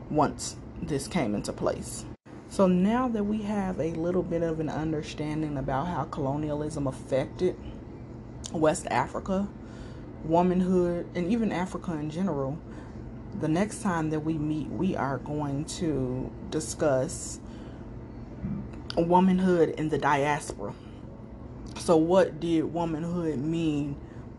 once 0.10 0.56
this 0.82 1.08
came 1.08 1.36
into 1.36 1.52
place. 1.52 2.06
So 2.50 2.68
now 2.68 3.10
that 3.10 3.26
we 3.26 3.42
have 3.42 3.78
a 3.82 3.92
little 3.92 4.24
bit 4.24 4.42
of 4.42 4.62
an 4.62 4.70
understanding 4.70 5.58
about 5.58 5.88
how 5.88 6.06
colonialism 6.06 6.88
affected 6.88 7.58
West 8.54 8.88
Africa, 8.90 9.50
womanhood, 10.24 11.10
and 11.14 11.30
even 11.30 11.52
Africa 11.52 11.92
in 11.92 12.10
general, 12.10 12.58
the 13.40 13.48
next 13.48 13.82
time 13.82 14.10
that 14.10 14.22
we 14.22 14.38
meet, 14.38 14.68
we 14.70 14.96
are 14.96 15.20
going 15.20 15.66
to 15.66 16.32
discuss 16.50 17.40
womanhood 18.98 19.70
in 19.70 19.90
the 19.90 19.98
diaspora. 19.98 20.74
So, 21.78 21.98
what 21.98 22.40
did 22.40 22.64
womanhood 22.74 23.38
mean 23.38 23.96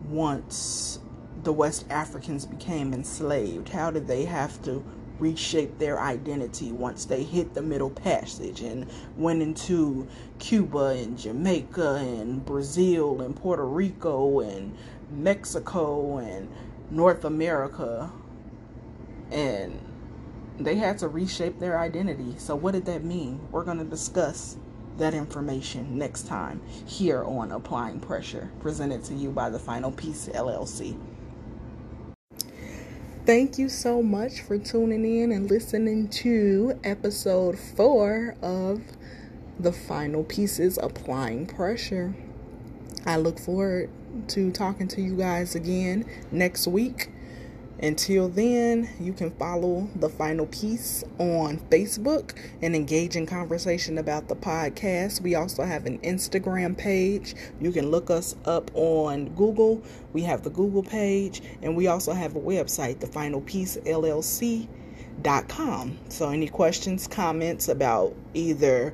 once 0.09 0.99
the 1.43 1.53
West 1.53 1.85
Africans 1.89 2.45
became 2.45 2.93
enslaved? 2.93 3.69
How 3.69 3.89
did 3.89 4.07
they 4.07 4.25
have 4.25 4.61
to 4.63 4.83
reshape 5.19 5.77
their 5.79 5.99
identity 5.99 6.71
once 6.71 7.05
they 7.05 7.23
hit 7.23 7.53
the 7.53 7.61
Middle 7.61 7.89
Passage 7.89 8.61
and 8.61 8.85
went 9.17 9.41
into 9.41 10.07
Cuba 10.39 10.87
and 10.87 11.17
Jamaica 11.17 11.95
and 11.95 12.45
Brazil 12.45 13.21
and 13.21 13.35
Puerto 13.35 13.65
Rico 13.65 14.41
and 14.41 14.75
Mexico 15.09 16.17
and 16.17 16.49
North 16.91 17.23
America? 17.23 18.11
And 19.31 19.79
they 20.59 20.75
had 20.75 20.97
to 20.99 21.07
reshape 21.07 21.59
their 21.59 21.79
identity. 21.79 22.35
So, 22.37 22.55
what 22.55 22.73
did 22.73 22.85
that 22.85 23.03
mean? 23.03 23.39
We're 23.51 23.63
going 23.63 23.77
to 23.77 23.85
discuss 23.85 24.57
that 24.97 25.13
information 25.13 25.97
next 25.97 26.27
time 26.27 26.61
here 26.85 27.23
on 27.23 27.51
Applying 27.51 27.99
Pressure, 27.99 28.51
presented 28.59 29.03
to 29.05 29.13
you 29.13 29.31
by 29.31 29.49
the 29.49 29.59
Final 29.59 29.91
Piece 29.91 30.27
LLC. 30.27 30.97
Thank 33.25 33.57
you 33.57 33.69
so 33.69 34.01
much 34.01 34.41
for 34.41 34.57
tuning 34.57 35.05
in 35.05 35.31
and 35.31 35.49
listening 35.49 36.07
to 36.09 36.79
episode 36.83 37.59
four 37.59 38.35
of 38.41 38.81
the 39.59 39.71
Final 39.71 40.23
Pieces 40.23 40.79
Applying 40.81 41.45
Pressure. 41.45 42.15
I 43.05 43.17
look 43.17 43.39
forward 43.39 43.89
to 44.29 44.51
talking 44.51 44.87
to 44.89 45.01
you 45.01 45.15
guys 45.15 45.53
again 45.53 46.05
next 46.31 46.65
week. 46.67 47.11
Until 47.81 48.27
then, 48.27 48.89
you 48.99 49.13
can 49.13 49.31
follow 49.31 49.87
the 49.95 50.09
final 50.09 50.45
piece 50.47 51.01
on 51.17 51.59
Facebook 51.69 52.37
and 52.61 52.75
engage 52.75 53.15
in 53.15 53.25
conversation 53.25 53.97
about 53.97 54.27
the 54.27 54.35
podcast. 54.35 55.21
We 55.21 55.35
also 55.35 55.63
have 55.63 55.85
an 55.85 55.99
Instagram 55.99 56.77
page. 56.77 57.35
You 57.61 57.71
can 57.71 57.89
look 57.89 58.09
us 58.09 58.35
up 58.43 58.69
on 58.73 59.29
Google. 59.29 59.81
We 60.11 60.23
have 60.23 60.43
the 60.43 60.49
Google 60.49 60.83
page, 60.83 61.41
and 61.61 61.77
we 61.77 61.87
also 61.87 62.11
have 62.11 62.35
a 62.35 62.41
website, 62.41 62.97
thefinalpiecellc.com. 62.97 65.97
So, 66.09 66.29
any 66.29 66.49
questions, 66.49 67.07
comments 67.07 67.69
about 67.69 68.13
either 68.33 68.93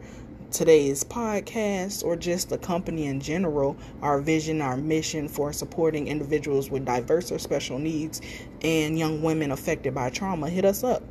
today's 0.51 1.03
podcast 1.03 2.03
or 2.03 2.15
just 2.15 2.49
the 2.49 2.57
company 2.57 3.05
in 3.05 3.19
general, 3.19 3.77
our 4.01 4.19
vision, 4.21 4.61
our 4.61 4.77
mission 4.77 5.27
for 5.27 5.53
supporting 5.53 6.07
individuals 6.07 6.69
with 6.69 6.85
diverse 6.85 7.31
or 7.31 7.39
special 7.39 7.79
needs 7.79 8.21
and 8.61 8.97
young 8.97 9.21
women 9.21 9.51
affected 9.51 9.93
by 9.93 10.09
trauma, 10.09 10.49
hit 10.49 10.65
us 10.65 10.83
up. 10.83 11.03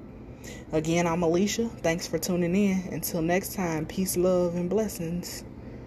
Again, 0.73 1.07
I'm 1.07 1.23
Alicia. 1.23 1.69
Thanks 1.69 2.07
for 2.07 2.19
tuning 2.19 2.55
in. 2.55 2.93
Until 2.93 3.23
next 3.23 3.55
time, 3.55 3.87
peace, 3.87 4.17
love, 4.17 4.57
and 4.57 4.69
blessings. 4.69 5.45